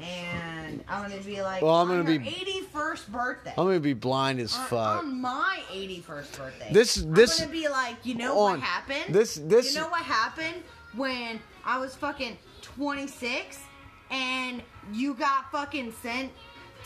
And 0.00 0.82
I'm 0.88 1.10
gonna 1.10 1.20
be 1.22 1.42
like, 1.42 1.62
Well, 1.62 1.74
I'm 1.76 1.88
gonna 1.88 2.02
be- 2.04 2.18
81st 2.18 3.12
birthday. 3.12 3.50
I'm 3.56 3.66
gonna 3.66 3.78
be 3.80 3.92
blind 3.92 4.40
as 4.40 4.56
on, 4.56 4.66
fuck. 4.66 4.98
on 5.04 5.20
my 5.20 5.60
81st 5.70 6.36
birthday. 6.38 6.72
This- 6.72 6.94
this- 7.06 7.38
I'm 7.40 7.48
gonna 7.48 7.60
be 7.60 7.68
like, 7.68 7.96
you 8.04 8.14
know 8.14 8.38
on. 8.40 8.52
what 8.52 8.60
happened? 8.60 9.14
This- 9.14 9.34
this- 9.40 9.74
You 9.74 9.82
know 9.82 9.88
what 9.88 10.02
happened 10.02 10.64
when 10.96 11.40
I 11.64 11.78
was 11.78 11.94
fucking 11.94 12.36
26 12.62 13.58
and 14.10 14.62
you 14.92 15.14
got 15.14 15.50
fucking 15.50 15.92
sent 16.02 16.30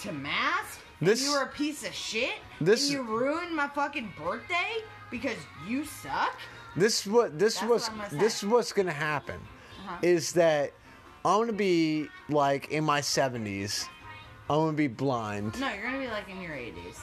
to 0.00 0.12
mast? 0.12 0.80
and 1.00 1.08
This- 1.08 1.22
you 1.22 1.32
were 1.32 1.42
a 1.42 1.48
piece 1.48 1.86
of 1.86 1.92
shit. 1.94 2.34
this- 2.60 2.84
and 2.84 2.92
you 2.92 3.02
ruined 3.02 3.54
my 3.54 3.68
fucking 3.68 4.12
birthday 4.18 4.82
because 5.10 5.36
you 5.66 5.84
suck. 5.84 6.34
This 6.74 7.06
what 7.06 7.38
this 7.38 7.54
That's 7.60 7.66
was 7.70 7.86
what 7.88 8.10
this 8.10 8.42
what's 8.44 8.72
gonna 8.72 8.92
happen 8.92 9.40
Uh-huh. 9.86 9.96
is 10.02 10.32
that 10.34 10.72
I'm 11.24 11.40
gonna 11.40 11.52
be 11.52 12.08
like 12.28 12.68
in 12.70 12.84
my 12.84 13.00
70s. 13.00 13.88
I'm 14.48 14.56
gonna 14.58 14.72
be 14.74 14.86
blind. 14.86 15.58
No, 15.58 15.72
you're 15.72 15.82
gonna 15.82 15.98
be 15.98 16.06
like 16.08 16.28
in 16.28 16.40
your 16.40 16.54
80s. 16.54 16.98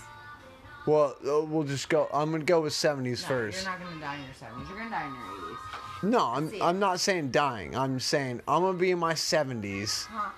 Well, 0.85 1.15
uh, 1.27 1.41
we'll 1.43 1.63
just 1.63 1.89
go. 1.89 2.07
I'm 2.13 2.31
gonna 2.31 2.43
go 2.43 2.61
with 2.61 2.73
70s 2.73 3.21
No, 3.23 3.27
first. 3.29 3.63
you're 3.63 3.71
not 3.71 3.81
gonna 3.83 3.99
die 3.99 4.15
in 4.15 4.23
your 4.23 4.33
70s. 4.33 4.69
You're 4.69 4.77
gonna 4.77 4.89
die 4.91 5.05
in 5.07 5.13
your 5.13 5.23
80s. 5.23 5.57
No, 6.03 6.19
I'm 6.33 6.49
See. 6.49 6.61
I'm 6.61 6.79
not 6.79 6.99
saying 6.99 7.31
dying. 7.31 7.75
I'm 7.75 7.99
saying 7.99 8.41
I'm 8.47 8.61
gonna 8.61 8.77
be 8.77 8.91
in 8.91 8.99
my 8.99 9.13
70s. 9.13 10.05
Huh? 10.07 10.29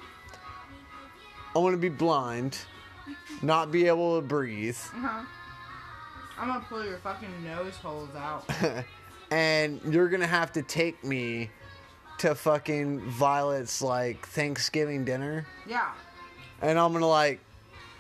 I'm 1.56 1.64
gonna 1.64 1.78
be 1.78 1.90
blind, 1.90 2.58
not 3.42 3.72
be 3.72 3.88
able 3.88 4.22
to 4.22 4.28
breathe, 4.28 4.78
Uh-huh. 4.78 5.26
I'm 6.38 6.48
gonna 6.50 6.66
pull 6.68 6.86
your 6.86 6.98
fucking 6.98 7.44
nose 7.44 7.76
holes 7.78 8.10
out. 8.16 8.46
and 9.32 9.82
you're 9.90 10.10
gonna 10.10 10.28
have 10.28 10.52
to 10.54 10.62
take 10.62 11.04
me 11.04 11.50
to 12.20 12.36
fucking 12.36 13.00
Violet's 13.10 13.82
like 13.82 14.26
Thanksgiving 14.28 15.04
dinner, 15.06 15.46
yeah. 15.68 15.92
and 16.62 16.78
I'm 16.78 16.94
gonna 16.94 17.08
like 17.08 17.40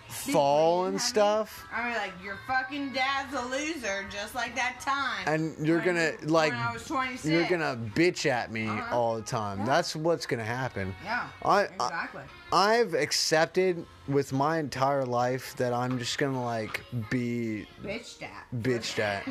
fall 0.07 0.85
and 0.85 0.99
stuff. 1.01 1.65
I 1.73 1.85
mean, 1.89 1.97
like 1.97 2.13
your 2.23 2.37
fucking 2.47 2.93
dad's 2.93 3.33
a 3.33 3.41
loser, 3.45 4.05
just 4.09 4.33
like 4.35 4.55
that 4.55 4.79
time. 4.79 5.23
And 5.27 5.65
you're 5.67 5.77
when- 5.77 5.95
gonna 5.95 6.11
like 6.23 6.51
when 6.53 6.61
I 6.61 6.71
was 6.73 6.85
26. 6.85 7.25
you're 7.25 7.47
gonna 7.47 7.77
bitch 7.95 8.25
at 8.29 8.51
me 8.51 8.67
Uh-huh. 8.67 8.95
all 8.95 9.15
the 9.15 9.21
time. 9.21 9.59
Yeah. 9.59 9.65
That's 9.65 9.95
what's 9.95 10.25
gonna 10.25 10.43
happen. 10.45 10.95
Yeah. 11.03 11.27
I, 11.43 11.61
I 11.61 11.63
exactly. 11.63 12.21
I've 12.53 12.93
accepted 12.93 13.85
with 14.07 14.31
my 14.31 14.59
entire 14.59 15.05
life 15.05 15.55
that 15.57 15.73
I'm 15.73 15.97
just 15.99 16.17
gonna 16.17 16.43
like 16.43 16.81
be 17.09 17.67
Bitched 17.83 18.23
at. 18.23 18.45
bitched 18.61 18.99
at. 18.99 19.23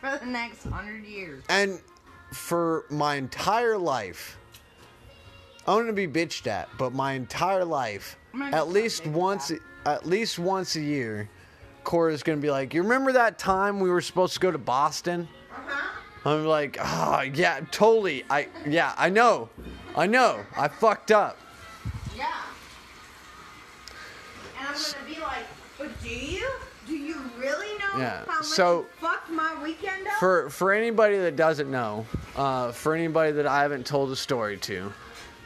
for 0.00 0.18
the 0.18 0.26
next 0.26 0.64
hundred 0.64 1.04
years. 1.04 1.44
And 1.48 1.80
for 2.32 2.84
my 2.90 3.14
entire 3.16 3.78
life, 3.78 4.36
I'm 5.66 5.78
gonna 5.80 5.92
be 5.92 6.08
bitched 6.08 6.46
at, 6.46 6.68
but 6.78 6.92
my 6.92 7.12
entire 7.12 7.64
life, 7.64 8.16
at 8.52 8.68
least 8.68 9.06
once, 9.06 9.52
at. 9.86 10.06
least 10.06 10.38
once 10.38 10.76
a 10.76 10.80
year, 10.80 11.28
Cora's 11.84 12.22
gonna 12.22 12.38
be 12.38 12.50
like, 12.50 12.74
"You 12.74 12.82
remember 12.82 13.12
that 13.12 13.38
time 13.38 13.80
we 13.80 13.90
were 13.90 14.00
supposed 14.00 14.34
to 14.34 14.40
go 14.40 14.50
to 14.50 14.58
Boston?" 14.58 15.28
Uh-huh. 15.54 16.30
I'm 16.30 16.46
like, 16.46 16.76
"Ah, 16.80 17.22
yeah, 17.22 17.60
totally. 17.70 18.24
I, 18.28 18.48
yeah, 18.66 18.94
I 18.98 19.08
know, 19.08 19.48
I 19.96 20.06
know. 20.06 20.40
I 20.56 20.68
fucked 20.68 21.10
up." 21.10 21.38
Yeah. 22.16 22.26
And 24.58 24.68
I'm 24.68 24.74
gonna 24.74 25.14
be 25.14 25.20
like, 25.20 25.44
but 25.78 26.02
do 26.02 26.08
you? 26.10 26.48
Do 26.86 26.94
you 26.96 27.16
really 27.38 27.78
know 27.78 28.00
Yeah, 28.00 28.24
how 28.26 28.38
much 28.38 28.44
so- 28.46 28.80
you 28.80 28.86
fucked 29.00 29.30
my 29.30 29.62
weekend 29.62 30.06
up? 30.06 30.14
For 30.18 30.50
for 30.50 30.72
anybody 30.72 31.16
that 31.18 31.36
doesn't 31.36 31.70
know, 31.70 32.04
uh, 32.36 32.72
for 32.72 32.94
anybody 32.94 33.32
that 33.32 33.46
I 33.46 33.62
haven't 33.62 33.86
told 33.86 34.10
a 34.10 34.16
story 34.16 34.56
to, 34.58 34.92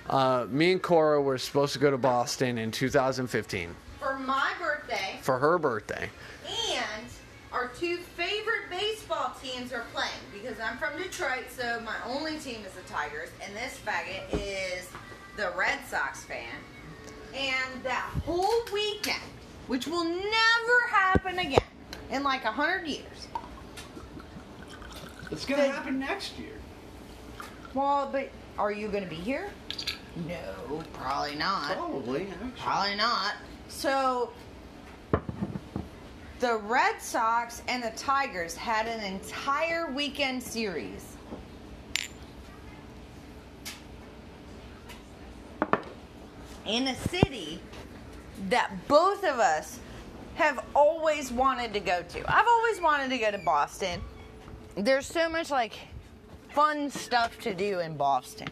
uh, 0.09 0.47
me 0.49 0.73
and 0.73 0.83
Cora 0.83 1.21
were 1.21 1.39
supposed 1.39 1.73
to 1.75 1.79
go 1.79 1.91
to 1.91 1.99
Boston 1.99 2.57
in 2.59 2.71
2015 2.71 3.75
For 4.05 4.19
my 4.19 4.53
birthday, 4.61 5.19
for 5.23 5.39
her 5.39 5.59
birthday. 5.59 6.11
and 6.47 7.07
our 7.55 7.69
two 7.69 7.97
favorite 7.97 8.69
baseball 8.69 9.33
teams 9.43 9.73
are 9.73 9.87
playing 9.95 10.11
because 10.31 10.61
I'm 10.61 10.77
from 10.77 11.03
Detroit, 11.03 11.47
so 11.49 11.81
my 11.87 11.95
only 12.07 12.39
team 12.39 12.61
is 12.67 12.73
the 12.73 12.83
Tigers, 12.83 13.31
and 13.43 13.57
this 13.57 13.81
faggot 13.83 14.25
is 14.35 14.91
the 15.39 15.53
Red 15.57 15.79
Sox 15.89 16.23
fan. 16.23 16.45
And 17.35 17.83
that 17.83 18.11
whole 18.27 18.65
weekend, 18.75 19.23
which 19.69 19.87
will 19.87 20.05
never 20.05 20.89
happen 20.91 21.39
again 21.39 21.63
in 22.11 22.23
like 22.23 22.45
a 22.45 22.53
hundred 22.53 22.87
years. 22.87 23.29
It's 25.31 25.47
gonna 25.47 25.63
happen 25.67 25.99
next 25.99 26.39
year. 26.39 26.53
Well, 27.73 28.11
but 28.13 28.29
are 28.59 28.71
you 28.71 28.89
gonna 28.89 29.07
be 29.07 29.17
here? 29.17 29.49
No, 30.17 30.85
probably 30.93 31.35
not. 31.35 31.77
Probably. 31.77 32.29
Probably 32.57 32.97
not. 32.97 33.35
So, 33.69 34.33
the 36.39 36.57
Red 36.57 37.01
Sox 37.01 37.63
and 37.69 37.83
the 37.83 37.93
Tigers 37.97 38.55
had 38.55 38.87
an 38.87 39.03
entire 39.03 39.91
weekend 39.91 40.43
series. 40.43 41.17
In 46.67 46.89
a 46.89 46.95
city 46.95 47.61
that 48.49 48.71
both 48.89 49.25
of 49.25 49.39
us 49.39 49.81
have 50.37 50.65
always 50.75 51.31
wanted 51.31 51.73
to 51.73 51.81
go 51.81 52.03
to. 52.09 52.35
I've 52.35 52.47
always 52.47 52.81
wanted 52.81 53.11
to 53.11 53.19
go 53.19 53.31
to 53.31 53.39
Boston. 53.39 54.01
There's 54.77 55.07
so 55.07 55.29
much 55.29 55.51
like 55.51 55.73
fun 56.51 56.91
stuff 56.91 57.39
to 57.41 57.55
do 57.55 57.81
in 57.81 57.97
Boston. 57.97 58.49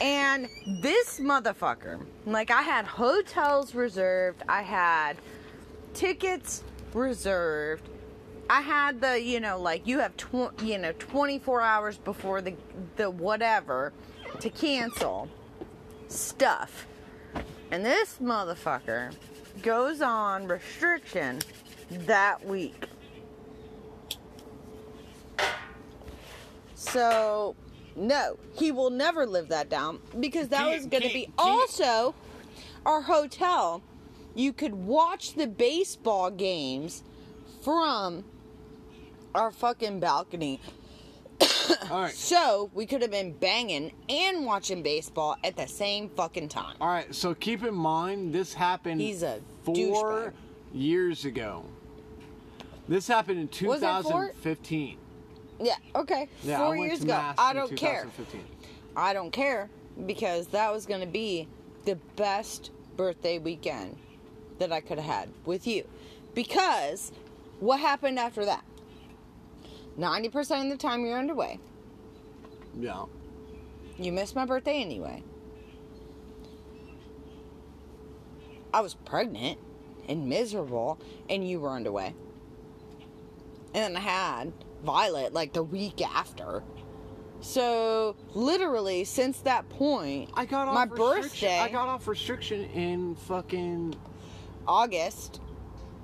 And 0.00 0.48
this 0.66 1.20
motherfucker, 1.20 2.00
like 2.24 2.50
I 2.50 2.62
had 2.62 2.86
hotels 2.86 3.74
reserved, 3.74 4.42
I 4.48 4.62
had 4.62 5.18
tickets 5.92 6.62
reserved. 6.94 7.88
I 8.48 8.62
had 8.62 9.00
the, 9.00 9.20
you 9.20 9.40
know, 9.40 9.60
like 9.60 9.86
you 9.86 9.98
have 9.98 10.16
tw- 10.16 10.60
you 10.62 10.78
know 10.78 10.92
24 10.98 11.60
hours 11.60 11.98
before 11.98 12.40
the 12.40 12.54
the 12.96 13.10
whatever 13.10 13.92
to 14.40 14.50
cancel 14.50 15.28
stuff. 16.08 16.86
And 17.70 17.84
this 17.84 18.16
motherfucker 18.20 19.14
goes 19.62 20.00
on 20.00 20.48
restriction 20.48 21.40
that 21.90 22.44
week. 22.44 22.86
So, 26.74 27.54
no, 28.00 28.38
he 28.54 28.72
will 28.72 28.90
never 28.90 29.26
live 29.26 29.48
that 29.48 29.68
down 29.68 30.00
because 30.18 30.48
that 30.48 30.60
Can't- 30.64 30.76
was 30.76 30.86
going 30.86 31.02
to 31.02 31.08
be 31.12 31.26
can't- 31.26 31.32
also 31.38 32.14
our 32.86 33.02
hotel. 33.02 33.82
You 34.34 34.52
could 34.52 34.74
watch 34.74 35.34
the 35.34 35.46
baseball 35.46 36.30
games 36.30 37.02
from 37.62 38.24
our 39.34 39.50
fucking 39.50 40.00
balcony. 40.00 40.60
All 41.90 42.02
right. 42.02 42.12
So, 42.14 42.70
we 42.74 42.86
could 42.86 43.02
have 43.02 43.10
been 43.10 43.32
banging 43.32 43.92
and 44.08 44.44
watching 44.46 44.82
baseball 44.82 45.36
at 45.44 45.56
the 45.56 45.66
same 45.66 46.08
fucking 46.10 46.48
time. 46.48 46.76
All 46.80 46.88
right. 46.88 47.12
So 47.14 47.34
keep 47.34 47.64
in 47.64 47.74
mind 47.74 48.32
this 48.32 48.52
happened. 48.54 49.00
He's 49.00 49.22
a 49.22 49.40
four 49.64 49.74
douchebag. 49.74 50.32
years 50.72 51.24
ago. 51.24 51.64
This 52.88 53.06
happened 53.06 53.38
in 53.40 53.66
Was 53.68 53.82
it 53.82 54.02
four? 54.02 54.28
2015. 54.32 54.98
Yeah, 55.60 55.76
okay. 55.94 56.28
Yeah, 56.42 56.58
Four 56.58 56.76
years 56.76 57.02
ago. 57.02 57.20
I 57.38 57.52
don't 57.52 57.76
care. 57.76 58.06
I 58.96 59.12
don't 59.12 59.30
care 59.30 59.68
because 60.06 60.46
that 60.48 60.72
was 60.72 60.86
going 60.86 61.00
to 61.00 61.06
be 61.06 61.48
the 61.84 61.96
best 62.16 62.70
birthday 62.96 63.38
weekend 63.38 63.96
that 64.58 64.72
I 64.72 64.80
could 64.80 64.98
have 64.98 65.06
had 65.06 65.28
with 65.44 65.66
you. 65.66 65.86
Because 66.34 67.12
what 67.60 67.80
happened 67.80 68.18
after 68.18 68.44
that? 68.44 68.64
90% 69.98 70.64
of 70.64 70.70
the 70.70 70.76
time 70.76 71.04
you're 71.04 71.18
underway. 71.18 71.58
Yeah. 72.78 73.04
You 73.98 74.12
missed 74.12 74.34
my 74.34 74.46
birthday 74.46 74.80
anyway. 74.80 75.22
I 78.72 78.80
was 78.80 78.94
pregnant 78.94 79.58
and 80.08 80.28
miserable, 80.28 80.98
and 81.28 81.46
you 81.46 81.60
were 81.60 81.70
underway. 81.70 82.14
And 83.74 83.94
then 83.94 83.96
I 83.96 84.00
had 84.00 84.52
Violet 84.84 85.32
like 85.32 85.52
the 85.52 85.62
week 85.62 86.00
after. 86.02 86.62
So 87.40 88.16
literally, 88.34 89.04
since 89.04 89.40
that 89.40 89.68
point, 89.70 90.30
I 90.34 90.44
got 90.44 90.68
off 90.68 90.74
my 90.74 90.84
birthday, 90.84 91.58
I 91.58 91.68
got 91.68 91.88
off 91.88 92.06
restriction 92.06 92.64
in 92.70 93.14
fucking 93.14 93.94
August. 94.66 95.40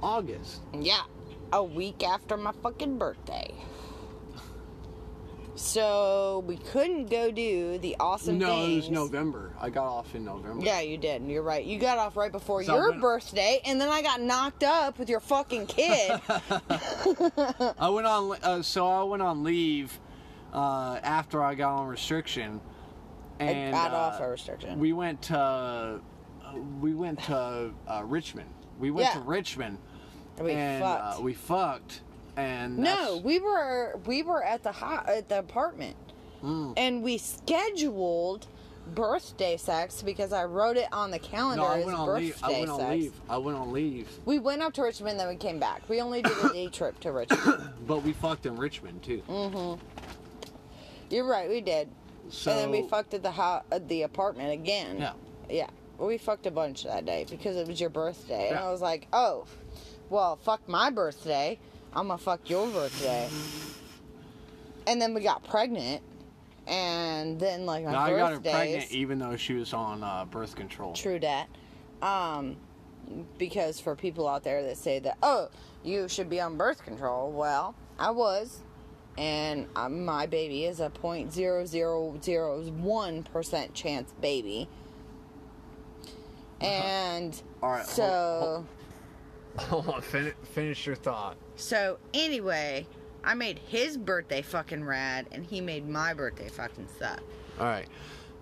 August. 0.03 0.63
Yeah, 0.79 1.03
a 1.53 1.63
week 1.63 2.03
after 2.05 2.37
my 2.37 2.53
fucking 2.63 2.99
birthday. 2.99 3.55
So 5.57 6.45
we 6.47 6.57
couldn't 6.57 7.07
go 7.11 7.31
do 7.31 7.79
the 7.79 7.97
awesome 7.99 8.39
No, 8.39 8.65
it 8.67 8.77
was 8.77 8.91
November. 8.91 9.55
I 9.61 9.71
got 9.71 9.87
off 9.87 10.15
in 10.15 10.25
November. 10.25 10.65
Yeah, 10.65 10.81
you 10.81 10.99
did. 10.99 11.23
You're 11.27 11.43
right. 11.43 11.65
You 11.65 11.79
got 11.79 11.99
off 11.99 12.17
right 12.17 12.31
before 12.31 12.63
So 12.63 12.73
I 12.73 12.77
your 12.77 12.91
went- 12.91 13.01
birthday, 13.01 13.61
and 13.65 13.81
then 13.81 13.89
I 13.89 14.03
got 14.03 14.21
knocked 14.21 14.63
up 14.65 14.99
with 14.99 15.09
your 15.09 15.21
fucking 15.21 15.67
kid. 15.67 16.21
I 16.29 17.89
went 17.91 18.07
on. 18.07 18.39
Uh, 18.43 18.63
so 18.63 18.87
I 18.87 19.03
went 19.05 19.23
on 19.23 19.43
leave 19.43 19.99
uh, 20.53 20.99
after 21.03 21.43
I 21.43 21.55
got 21.55 21.75
on 21.81 21.87
restriction, 21.87 22.61
and 23.41 23.73
got 23.73 23.93
uh, 23.93 23.97
off 23.97 24.21
a 24.21 24.29
restriction. 24.29 24.79
We 24.79 24.93
went 24.93 25.23
to 25.23 25.39
uh, 25.39 25.99
we 26.81 26.95
went 26.95 27.23
to 27.25 27.73
uh, 27.89 28.03
Richmond. 28.05 28.51
We 28.79 28.91
went 28.91 29.09
Yeah. 29.09 29.15
to 29.15 29.21
Richmond, 29.21 29.79
And 30.37 30.47
we 30.47 30.53
and 30.53 30.83
fucked. 30.83 31.19
Uh, 31.19 31.23
we 31.23 31.33
fucked. 31.35 32.01
And 32.37 32.79
no, 32.79 33.21
we 33.25 33.39
were 33.39 33.99
we 34.07 34.23
were 34.23 34.43
at 34.45 34.63
the 34.63 34.73
ho- 34.73 35.03
at 35.07 35.29
the 35.29 35.39
apartment, 35.39 35.97
Mm. 36.43 36.75
and 36.77 37.03
we 37.03 37.17
scheduled 37.19 38.47
birthday 38.95 39.57
sex 39.57 40.03
because 40.03 40.33
I 40.33 40.45
wrote 40.45 40.77
it 40.77 40.87
on 40.93 41.11
the 41.11 41.19
calendar 41.19 41.63
no, 41.63 41.69
I 41.69 41.79
went 41.85 41.97
on 41.99 42.15
leave. 42.15 42.39
I 42.43 42.51
went 42.51 42.71
on 42.71 42.79
sex. 42.81 42.91
leave. 42.91 43.21
I 43.29 43.37
went 43.39 43.59
on 43.59 43.73
leave, 43.73 44.09
We 44.27 44.39
went 44.39 44.63
up 44.63 44.75
to 44.75 44.83
Richmond, 44.83 45.19
then 45.19 45.29
we 45.29 45.35
came 45.37 45.59
back. 45.59 45.89
We 45.89 46.01
only 46.01 46.23
did 46.23 46.37
a 46.45 46.49
day 46.53 46.69
trip 46.69 47.01
to 47.01 47.11
Richmond. 47.11 47.71
but 47.87 48.05
we 48.05 48.13
fucked 48.13 48.47
in 48.47 48.57
Richmond 48.57 49.03
too. 49.03 49.23
Mm-hmm. 49.29 49.83
You're 51.11 51.25
right, 51.25 51.49
we 51.49 51.61
did. 51.63 51.89
So 52.29 52.51
and 52.53 52.61
then 52.61 52.71
we 52.71 52.89
fucked 52.89 53.15
at 53.15 53.23
the 53.23 53.31
ho- 53.33 53.63
at 53.73 53.89
the 53.89 54.03
apartment 54.03 54.53
again. 54.53 54.99
Yeah. 54.99 55.13
Yeah. 55.49 55.71
We 55.99 56.19
fucked 56.19 56.47
a 56.47 56.51
bunch 56.51 56.85
that 56.85 57.07
day 57.07 57.25
because 57.29 57.57
it 57.57 57.67
was 57.67 57.81
your 57.81 57.91
birthday. 57.91 58.51
And 58.51 58.59
I 58.59 58.71
was 58.71 58.83
like, 58.83 59.09
oh, 59.13 59.47
well, 60.11 60.37
fuck 60.37 60.69
my 60.69 60.91
birthday. 60.91 61.59
I'm 61.97 62.09
to 62.09 62.19
fuck 62.19 62.49
your 62.51 62.69
birthday. 62.69 63.29
And 64.87 65.01
then 65.01 65.15
we 65.15 65.23
got 65.23 65.43
pregnant. 65.45 66.03
And 66.69 67.41
then, 67.41 67.65
like, 67.65 67.85
my 67.85 67.93
No, 67.93 67.99
I 67.99 68.11
got 68.11 68.33
her 68.33 68.41
pregnant 68.41 68.91
even 68.93 69.19
though 69.19 69.37
she 69.37 69.55
was 69.55 69.73
on 69.73 70.03
uh, 70.05 70.25
birth 70.27 70.55
control. 70.57 70.93
True 70.93 71.19
that. 71.21 71.49
Um, 72.03 72.57
because 73.39 73.81
for 73.81 73.95
people 73.97 74.29
out 74.29 74.43
there 74.45 74.63
that 74.65 74.77
say 74.77 74.99
that, 74.99 75.17
oh, 75.23 75.49
you 75.85 76.07
should 76.09 76.29
be 76.29 76.41
on 76.41 76.57
birth 76.57 76.85
control, 76.85 77.31
well, 77.31 77.75
I 77.99 78.11
was, 78.11 78.61
and 79.17 79.69
uh, 79.77 79.89
my 79.89 80.27
baby 80.27 80.65
is 80.65 80.81
a 80.81 80.91
point 80.91 81.33
zero 81.33 81.65
zero 81.65 82.19
zero 82.21 82.61
one 82.63 83.23
percent 83.23 83.73
chance 83.73 84.13
baby. 84.21 84.69
And 86.61 87.33
Uh-huh. 87.35 87.67
All 87.67 87.73
right, 87.73 87.87
so 87.87 88.67
hold- 89.57 89.85
Hold 89.85 89.89
on, 89.97 90.03
finish, 90.03 90.35
finish 90.53 90.87
your 90.87 90.97
thought. 90.97 91.37
So 91.57 91.99
anyway, 92.15 92.87
I 93.25 93.35
made 93.35 93.59
his 93.59 93.97
birthday 93.97 94.43
fucking 94.43 94.85
rad, 94.85 95.27
and 95.33 95.45
he 95.45 95.61
made 95.61 95.89
my 95.89 96.15
birthday 96.15 96.49
fucking 96.49 96.89
suck. 96.99 97.21
All 97.59 97.67
right. 97.67 97.89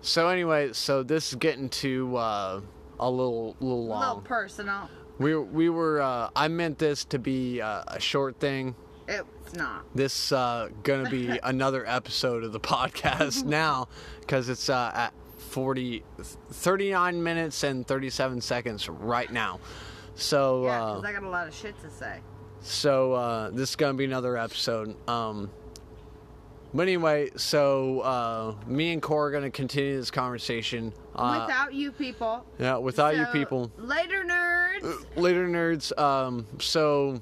So 0.01 0.27
anyway, 0.27 0.73
so 0.73 1.01
this 1.01 1.29
is 1.29 1.35
getting 1.35 1.69
to 1.69 2.15
uh, 2.17 2.61
a 2.99 3.09
little 3.09 3.55
little 3.59 3.87
long. 3.87 4.03
A 4.03 4.07
little 4.07 4.21
personal. 4.21 4.89
We 5.17 5.35
we 5.35 5.69
were. 5.69 6.01
Uh, 6.01 6.29
I 6.35 6.47
meant 6.47 6.77
this 6.77 7.05
to 7.05 7.19
be 7.19 7.61
uh, 7.61 7.83
a 7.87 7.99
short 7.99 8.39
thing. 8.39 8.75
It's 9.07 9.53
not. 9.55 9.85
This 9.95 10.31
uh, 10.31 10.69
gonna 10.83 11.09
be 11.09 11.39
another 11.43 11.87
episode 11.87 12.43
of 12.43 12.51
the 12.51 12.59
podcast 12.59 13.43
now 13.45 13.87
because 14.19 14.49
it's 14.49 14.69
uh, 14.69 14.91
at 14.93 15.13
40, 15.37 16.03
39 16.51 17.23
minutes 17.23 17.63
and 17.63 17.87
37 17.87 18.41
seconds 18.41 18.89
right 18.89 19.31
now. 19.31 19.59
So 20.15 20.65
Yeah, 20.65 20.83
uh, 20.83 20.95
because 20.95 21.09
I 21.09 21.13
got 21.13 21.23
a 21.23 21.29
lot 21.29 21.47
of 21.47 21.55
shit 21.55 21.79
to 21.81 21.89
say. 21.89 22.19
So 22.65 23.13
uh, 23.13 23.49
this 23.51 23.69
is 23.71 23.75
gonna 23.75 23.93
be 23.93 24.05
another 24.05 24.37
episode. 24.37 24.95
Um, 25.09 25.49
but 26.73 26.83
anyway, 26.83 27.29
so 27.37 28.01
uh, 28.01 28.55
me 28.67 28.91
and 28.91 29.01
Cora 29.01 29.29
are 29.29 29.31
gonna 29.31 29.49
continue 29.51 29.97
this 29.97 30.11
conversation. 30.11 30.91
Uh, 31.15 31.39
Without 31.45 31.73
you 31.73 31.91
people. 31.91 32.45
yeah, 32.59 32.77
without 32.77 33.15
you 33.15 33.25
people. 33.31 33.71
Later, 33.77 34.23
nerds. 34.25 35.05
Later, 35.15 35.47
nerds. 35.47 35.97
Um, 35.97 36.45
so 36.59 37.21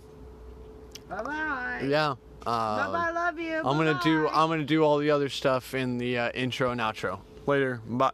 Bye 1.10 1.22
bye. 1.24 1.82
yeah. 1.86 2.16
Bye 2.46 2.52
Uh, 2.52 2.91
bye. 2.91 3.12
Love 3.12 3.39
you. 3.39 3.58
I'm 3.58 3.78
gonna 3.78 4.00
do. 4.04 4.28
I'm 4.30 4.50
gonna 4.50 4.64
do 4.64 4.84
all 4.84 4.98
the 4.98 5.12
other 5.12 5.30
stuff 5.30 5.74
in 5.76 5.98
the 5.98 6.18
uh, 6.18 6.32
intro 6.32 6.72
and 6.72 6.82
outro. 6.82 7.20
Later. 7.46 7.82
Bye. 7.88 8.12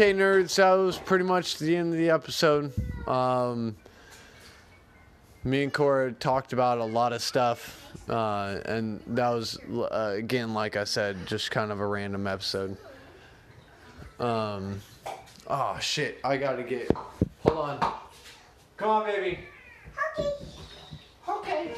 Okay, 0.00 0.14
nerds. 0.14 0.54
That 0.54 0.74
was 0.74 0.96
pretty 0.96 1.24
much 1.24 1.58
the 1.58 1.74
end 1.74 1.92
of 1.92 1.98
the 1.98 2.10
episode. 2.10 2.72
Um, 3.08 3.74
me 5.42 5.64
and 5.64 5.74
Cora 5.74 6.12
talked 6.12 6.52
about 6.52 6.78
a 6.78 6.84
lot 6.84 7.12
of 7.12 7.20
stuff, 7.20 7.84
uh, 8.08 8.60
and 8.64 9.00
that 9.08 9.28
was 9.30 9.58
uh, 9.68 10.14
again, 10.16 10.54
like 10.54 10.76
I 10.76 10.84
said, 10.84 11.26
just 11.26 11.50
kind 11.50 11.72
of 11.72 11.80
a 11.80 11.84
random 11.84 12.28
episode. 12.28 12.76
Um, 14.20 14.80
oh 15.48 15.76
shit! 15.80 16.20
I 16.22 16.36
gotta 16.36 16.62
get. 16.62 16.92
Hold 17.42 17.58
on. 17.58 17.92
Come 18.76 18.90
on, 18.90 19.04
baby. 19.04 19.40
Okay. 20.16 20.30
Okay. 21.28 21.74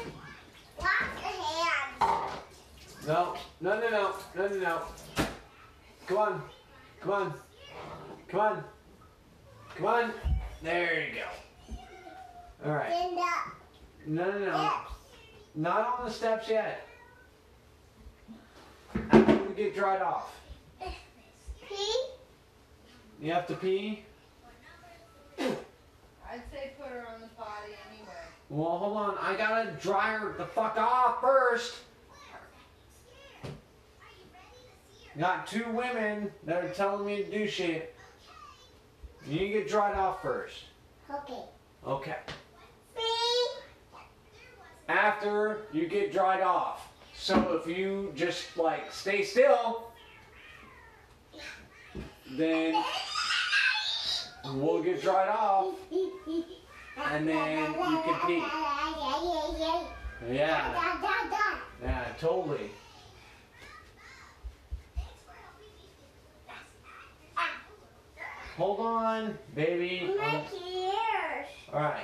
Wash 0.79 0.91
your 0.99 1.31
hands. 1.31 2.33
No, 3.07 3.35
no, 3.61 3.79
no, 3.79 3.89
no, 3.89 4.15
no, 4.35 4.47
no, 4.47 4.59
no. 4.59 4.81
Come 6.05 6.17
on, 6.19 6.41
come 7.01 7.11
on, 7.13 7.33
come 8.31 8.39
on, 8.39 8.63
come 9.75 9.85
on. 9.85 10.11
There 10.63 11.05
you 11.05 11.15
go. 11.15 12.65
All 12.65 12.75
right. 12.75 12.91
No, 14.07 14.31
no, 14.31 14.39
no. 14.39 14.61
Yes. 14.61 14.73
Not 15.53 15.99
on 15.99 16.05
the 16.05 16.11
steps 16.11 16.47
yet. 16.47 16.87
After 19.11 19.43
we 19.43 19.53
get 19.55 19.75
dried 19.75 20.01
off. 20.01 20.33
Pee. 21.67 22.03
You 23.21 23.33
have 23.33 23.47
to 23.47 23.55
pee. 23.55 24.03
I'd 25.37 26.41
say 26.51 26.71
put 26.79 26.87
her 26.87 27.05
on 27.13 27.21
the 27.21 27.27
body 27.37 27.75
anyway. 27.89 28.13
Well, 28.49 28.77
hold 28.77 28.97
on. 28.97 29.17
I 29.19 29.35
gotta 29.35 29.71
dry 29.81 30.13
her 30.13 30.35
the 30.37 30.45
fuck 30.45 30.77
off 30.77 31.19
first. 31.19 31.75
Got 35.19 35.47
two 35.47 35.69
women 35.71 36.31
that 36.45 36.63
are 36.63 36.69
telling 36.69 37.05
me 37.05 37.23
to 37.23 37.29
do 37.29 37.45
shit. 37.45 37.93
You 39.27 39.39
need 39.39 39.53
to 39.53 39.59
get 39.59 39.69
dried 39.69 39.95
off 39.95 40.21
first. 40.21 40.63
Okay. 41.09 41.43
Okay. 41.85 42.15
After 44.87 45.61
you 45.71 45.87
get 45.87 46.11
dried 46.11 46.41
off. 46.41 46.91
So 47.15 47.61
if 47.61 47.67
you 47.67 48.11
just 48.15 48.57
like 48.57 48.91
stay 48.91 49.23
still, 49.23 49.91
then 52.31 52.83
we'll 54.45 54.81
get 54.81 55.01
dried 55.01 55.29
off 55.29 55.75
and 57.11 57.27
then 57.27 57.73
you 57.73 58.01
can 58.03 58.19
pee. 58.27 58.43
Yeah. 60.33 60.97
Yeah, 61.81 62.05
totally. 62.19 62.71
Hold 68.61 68.79
on, 68.79 69.37
baby. 69.55 70.03
Look 70.05 70.21
ears. 70.21 71.47
Alright. 71.73 72.03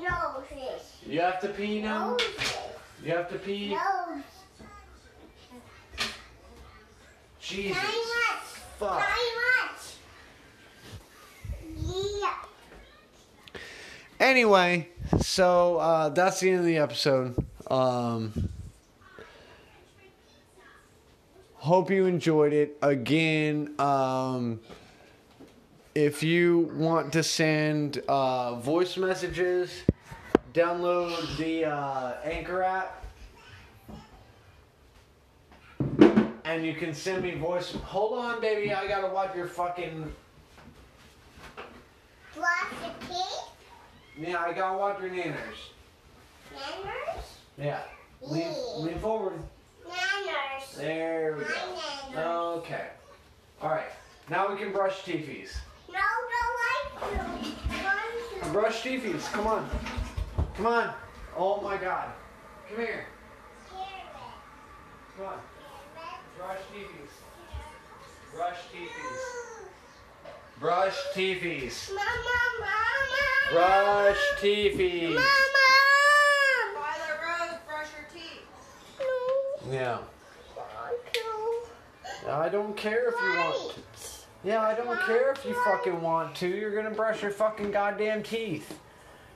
Noses. 0.00 0.98
You 1.04 1.20
have 1.20 1.40
to 1.40 1.48
pee 1.48 1.82
now? 1.82 2.12
Noses. 2.12 2.58
You 3.02 3.10
have 3.10 3.28
to 3.28 3.38
pee? 3.40 3.70
Nose. 3.70 4.22
Jesus. 7.40 7.76
Fuck. 8.78 9.04
Yeah. 11.74 12.34
Anyway, 14.20 14.90
so 15.18 15.78
uh, 15.78 16.08
that's 16.10 16.38
the 16.38 16.50
end 16.50 16.60
of 16.60 16.66
the 16.66 16.76
episode. 16.76 17.34
Um, 17.68 18.48
hope 21.56 21.90
you 21.90 22.06
enjoyed 22.06 22.52
it. 22.52 22.78
Again, 22.80 23.74
um, 23.80 24.60
if 25.94 26.22
you 26.22 26.70
want 26.74 27.12
to 27.12 27.22
send 27.22 27.98
uh, 28.08 28.54
voice 28.56 28.96
messages, 28.96 29.82
download 30.54 31.36
the 31.36 31.64
uh, 31.64 32.14
Anchor 32.22 32.62
app. 32.62 33.04
And 36.44 36.66
you 36.66 36.74
can 36.74 36.94
send 36.94 37.22
me 37.22 37.34
voice. 37.36 37.72
Hold 37.72 38.18
on, 38.18 38.40
baby. 38.40 38.72
I 38.72 38.88
gotta 38.88 39.12
wipe 39.12 39.36
your 39.36 39.46
fucking. 39.46 40.12
Brush 42.34 42.48
your 42.82 42.92
teeth. 43.08 44.28
Yeah, 44.28 44.38
I 44.40 44.52
gotta 44.52 44.76
wipe 44.76 45.00
your 45.00 45.10
nanners. 45.10 45.70
Manners. 46.52 47.24
Yeah. 47.56 47.80
Lean, 48.20 48.52
lean 48.78 48.98
forward. 48.98 49.40
Manners. 49.84 50.76
There 50.76 51.36
we 51.38 51.44
go. 52.14 52.54
Okay. 52.58 52.86
All 53.62 53.70
right. 53.70 53.90
Now 54.28 54.52
we 54.52 54.58
can 54.58 54.72
brush 54.72 55.04
teepees. 55.04 55.56
No, 55.92 56.06
to. 56.30 56.42
Want 57.84 58.44
to. 58.44 58.52
Brush 58.52 58.82
teepees. 58.82 59.28
Come 59.28 59.46
on. 59.46 59.68
Come 60.56 60.66
on. 60.66 60.94
Oh 61.36 61.60
my 61.60 61.76
God. 61.76 62.10
Come 62.68 62.78
here. 62.84 63.06
Come 65.16 65.26
on. 65.26 65.40
Brush 66.38 66.58
teepees. 66.72 67.12
Brush 68.34 68.58
teepees. 68.72 69.20
Brush 70.60 70.96
teepees. 71.14 71.90
Mama, 71.94 72.08
mama. 72.60 73.52
Brush 73.52 74.40
teepees. 74.40 75.14
Mama. 75.14 75.26
Violet 76.74 77.18
Rose, 77.22 77.58
brush 77.66 77.88
your 77.96 78.06
teeth. 78.12 78.46
No. 79.66 79.72
Yeah. 79.72 79.98
I 82.28 82.48
don't 82.48 82.76
care 82.76 83.08
if 83.08 83.14
you 83.14 83.36
want. 83.38 83.74
Yeah, 84.42 84.62
I 84.62 84.74
don't 84.74 84.98
care 85.00 85.32
if 85.32 85.44
you 85.44 85.54
fucking 85.64 86.00
want 86.00 86.34
to. 86.36 86.48
You're 86.48 86.74
gonna 86.74 86.94
brush 86.94 87.22
your 87.22 87.30
fucking 87.30 87.72
goddamn 87.72 88.22
teeth. 88.22 88.78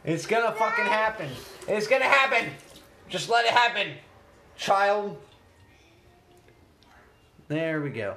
It's 0.05 0.27
gonna 0.27 0.53
fucking 0.53 0.87
happen. 0.87 1.29
It's 1.69 1.87
gonna 1.87 2.05
happen. 2.05 2.51
Just 3.09 3.29
let 3.29 3.45
it 3.45 3.51
happen, 3.51 3.93
child. 4.57 5.19
There 7.49 7.83
we 7.83 7.91
go. 7.91 8.17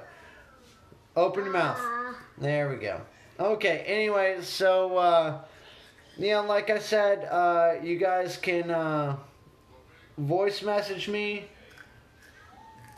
Open 1.14 1.44
your 1.44 1.52
mouth. 1.52 1.80
There 2.38 2.70
we 2.70 2.76
go. 2.76 3.00
Okay, 3.38 3.80
anyway, 3.86 4.38
so, 4.40 4.96
uh, 4.96 5.40
yeah, 6.16 6.38
like 6.40 6.70
I 6.70 6.78
said, 6.78 7.28
uh, 7.30 7.74
you 7.82 7.98
guys 7.98 8.36
can, 8.36 8.70
uh, 8.70 9.16
voice 10.16 10.62
message 10.62 11.08
me. 11.08 11.44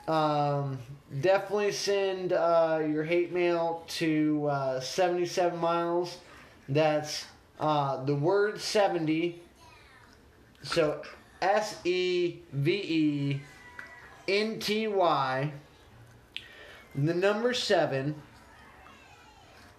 Um, 0.06 0.78
definitely 1.20 1.72
send, 1.72 2.32
uh, 2.32 2.80
your 2.86 3.04
hate 3.04 3.32
mail 3.32 3.84
to, 3.88 4.46
uh, 4.48 4.80
77 4.80 5.58
miles. 5.58 6.18
That's, 6.68 7.26
uh, 7.58 8.04
the 8.04 8.14
word 8.14 8.60
70. 8.60 9.42
So, 10.62 11.02
S 11.42 11.80
E 11.84 12.38
V 12.52 12.72
E 12.72 13.40
N 14.28 14.58
T 14.58 14.86
Y. 14.88 15.52
The 16.94 17.14
number 17.14 17.54
seven 17.54 18.14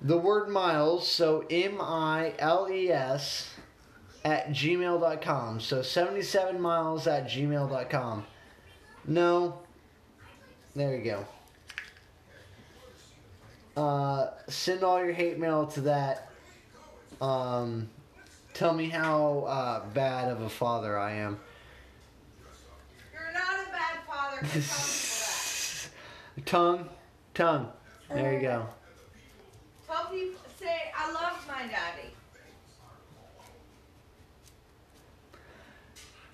the 0.02 0.18
word 0.18 0.50
miles, 0.50 1.08
so 1.08 1.46
M 1.50 1.80
I 1.80 2.34
L 2.40 2.68
E 2.70 2.90
S, 2.90 3.54
at 4.26 4.50
gmail.com. 4.50 5.60
So 5.60 5.82
77 5.82 6.60
miles 6.60 7.08
at 7.08 7.28
gmail.com. 7.28 8.26
No. 9.06 9.60
There 10.76 10.96
you 10.96 11.04
go. 11.04 11.26
Uh, 13.76 14.30
send 14.48 14.84
all 14.84 15.04
your 15.04 15.12
hate 15.12 15.38
mail 15.38 15.68
to 15.68 15.82
that. 15.82 16.30
Um, 17.20 17.90
tell 18.54 18.74
me 18.74 18.90
how 18.90 19.40
uh, 19.48 19.86
bad 19.90 20.32
of 20.32 20.42
a 20.42 20.50
father 20.50 20.98
I 20.98 21.14
am. 21.14 21.40
You're 23.14 23.34
not 23.34 23.68
a 23.68 23.72
bad 23.72 24.00
father. 24.08 24.48
tongue, 26.46 26.90
tongue. 27.34 27.68
There 28.10 28.34
you 28.34 28.40
go. 28.42 28.68
that. 29.88 29.88
Tell 29.88 30.06
people, 30.06 30.40
say, 30.58 30.92
I 30.98 31.12
love 31.12 31.46
my 31.48 31.68
daddy. 31.68 32.10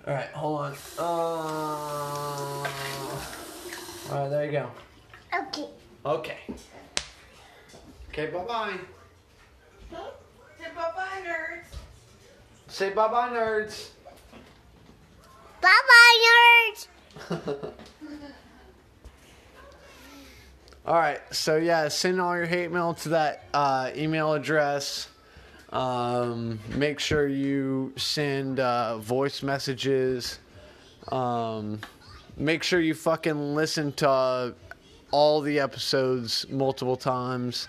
All 0.06 0.14
right, 0.14 0.30
hold 0.30 0.60
on. 0.60 0.74
Uh, 0.98 2.68
all 4.10 4.22
right, 4.22 4.28
there 4.28 4.44
you 4.46 4.52
go. 4.52 4.70
Okay. 5.34 5.68
Okay. 6.04 6.38
Okay, 8.10 8.26
bye 8.32 8.44
bye. 8.44 8.78
Say 10.58 10.66
bye-bye, 10.74 11.22
nerds. 11.24 11.76
Say 12.68 12.90
bye 12.90 13.08
bye, 13.08 13.28
nerds. 13.28 13.90
Bye 15.60 15.68
bye, 15.88 16.24
nerds. 16.26 16.88
all 20.86 20.94
right, 20.94 21.20
so 21.30 21.56
yeah, 21.56 21.88
send 21.88 22.20
all 22.20 22.36
your 22.36 22.46
hate 22.46 22.70
mail 22.70 22.94
to 22.94 23.10
that 23.10 23.44
uh, 23.54 23.90
email 23.94 24.32
address. 24.32 25.08
Um, 25.70 26.58
make 26.74 26.98
sure 26.98 27.28
you 27.28 27.92
send 27.96 28.58
uh, 28.58 28.98
voice 28.98 29.42
messages. 29.42 30.38
Um, 31.12 31.80
make 32.38 32.62
sure 32.62 32.80
you 32.80 32.94
fucking 32.94 33.54
listen 33.54 33.92
to 33.92 34.08
uh, 34.08 34.52
all 35.10 35.40
the 35.40 35.58
episodes 35.58 36.46
multiple 36.48 36.96
times. 36.96 37.68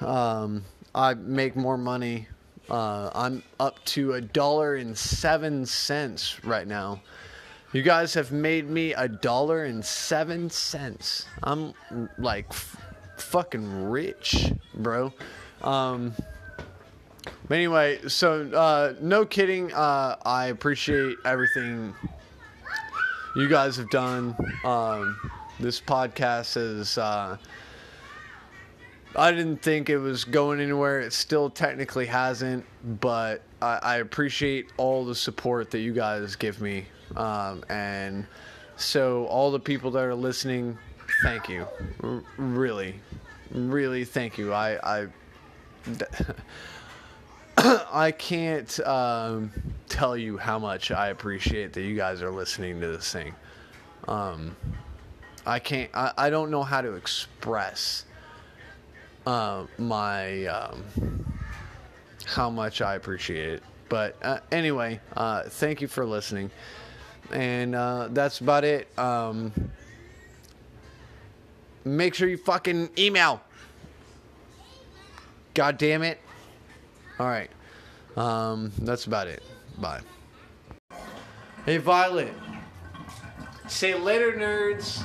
Um, 0.00 0.64
I 0.94 1.14
make 1.14 1.56
more 1.56 1.76
money. 1.76 2.28
Uh, 2.70 3.10
I'm 3.14 3.42
up 3.58 3.84
to 3.86 4.14
a 4.14 4.20
dollar 4.20 4.76
and 4.76 4.96
seven 4.96 5.66
cents 5.66 6.44
right 6.44 6.66
now. 6.66 7.02
You 7.72 7.82
guys 7.82 8.14
have 8.14 8.32
made 8.32 8.68
me 8.68 8.92
a 8.92 9.08
dollar 9.08 9.64
and 9.64 9.84
seven 9.84 10.50
cents. 10.50 11.26
I'm 11.42 11.74
like 12.18 12.46
f- 12.50 12.76
fucking 13.16 13.90
rich, 13.90 14.52
bro. 14.74 15.12
Um, 15.62 16.14
but 17.48 17.54
anyway, 17.54 18.00
so 18.08 18.42
uh, 18.52 18.94
no 19.00 19.24
kidding. 19.24 19.72
Uh, 19.72 20.16
I 20.24 20.46
appreciate 20.46 21.16
everything 21.24 21.94
you 23.34 23.48
guys 23.48 23.76
have 23.76 23.90
done. 23.90 24.36
Um, 24.64 25.18
this 25.58 25.80
podcast 25.80 26.56
is. 26.56 26.98
Uh, 26.98 27.36
I 29.14 29.30
didn't 29.30 29.60
think 29.60 29.90
it 29.90 29.98
was 29.98 30.24
going 30.24 30.60
anywhere. 30.60 31.00
It 31.00 31.12
still 31.12 31.50
technically 31.50 32.06
hasn't, 32.06 32.64
but 33.00 33.42
I, 33.60 33.78
I 33.82 33.96
appreciate 33.96 34.70
all 34.78 35.04
the 35.04 35.14
support 35.14 35.70
that 35.72 35.80
you 35.80 35.92
guys 35.92 36.34
give 36.34 36.60
me. 36.60 36.86
Um, 37.16 37.62
and 37.68 38.26
so, 38.76 39.26
all 39.26 39.50
the 39.50 39.60
people 39.60 39.90
that 39.90 40.02
are 40.02 40.14
listening, 40.14 40.78
thank 41.22 41.48
you. 41.48 41.66
R- 42.02 42.22
really, 42.38 42.94
really, 43.50 44.04
thank 44.04 44.38
you. 44.38 44.54
I, 44.54 45.02
I, 45.02 45.06
I 47.92 48.10
can't 48.12 48.80
um, 48.80 49.52
tell 49.92 50.16
you 50.16 50.38
how 50.38 50.58
much 50.58 50.90
I 50.90 51.08
appreciate 51.08 51.74
that 51.74 51.82
you 51.82 51.94
guys 51.94 52.22
are 52.22 52.30
listening 52.30 52.80
to 52.80 52.88
this 52.88 53.12
thing. 53.12 53.34
Um, 54.08 54.56
I 55.44 55.58
can't. 55.58 55.90
I, 55.94 56.12
I 56.16 56.30
don't 56.30 56.50
know 56.50 56.62
how 56.62 56.80
to 56.80 56.94
express 56.94 58.06
uh, 59.26 59.66
my 59.76 60.46
um, 60.46 60.82
how 62.24 62.48
much 62.48 62.80
I 62.80 62.94
appreciate 62.94 63.50
it. 63.50 63.62
But 63.90 64.16
uh, 64.22 64.38
anyway, 64.50 64.98
uh, 65.14 65.42
thank 65.42 65.82
you 65.82 65.88
for 65.88 66.06
listening, 66.06 66.50
and 67.30 67.74
uh, 67.74 68.08
that's 68.10 68.40
about 68.40 68.64
it. 68.64 68.88
Um, 68.98 69.52
make 71.84 72.14
sure 72.14 72.28
you 72.28 72.38
fucking 72.38 72.88
email. 72.96 73.42
God 75.52 75.76
damn 75.76 76.02
it! 76.02 76.18
All 77.18 77.26
right, 77.26 77.50
um, 78.16 78.72
that's 78.78 79.04
about 79.04 79.26
it. 79.26 79.42
Bye. 79.82 80.00
Hey 81.66 81.78
Violet, 81.78 82.32
say 83.66 83.98
later, 83.98 84.30
nerds. 84.30 85.02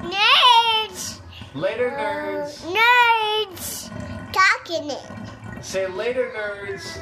Nerds. 0.00 1.20
Later, 1.54 1.90
nerds. 1.90 2.60
Nerds. 2.60 3.90
Talking 4.30 4.90
it. 4.90 5.64
Say 5.64 5.86
later, 5.86 6.30
nerds. 6.36 6.98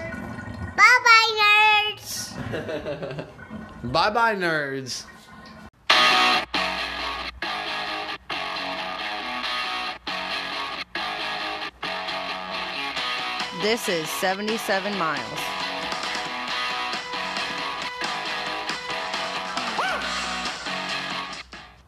Bye 0.77 0.99
bye, 1.05 1.97
nerds. 1.99 3.27
Bye 3.93 4.11
bye, 4.11 4.37
nerds. 4.37 5.05
This 13.63 13.89
is 13.89 14.09
77 14.09 14.97
Miles. 14.97 15.60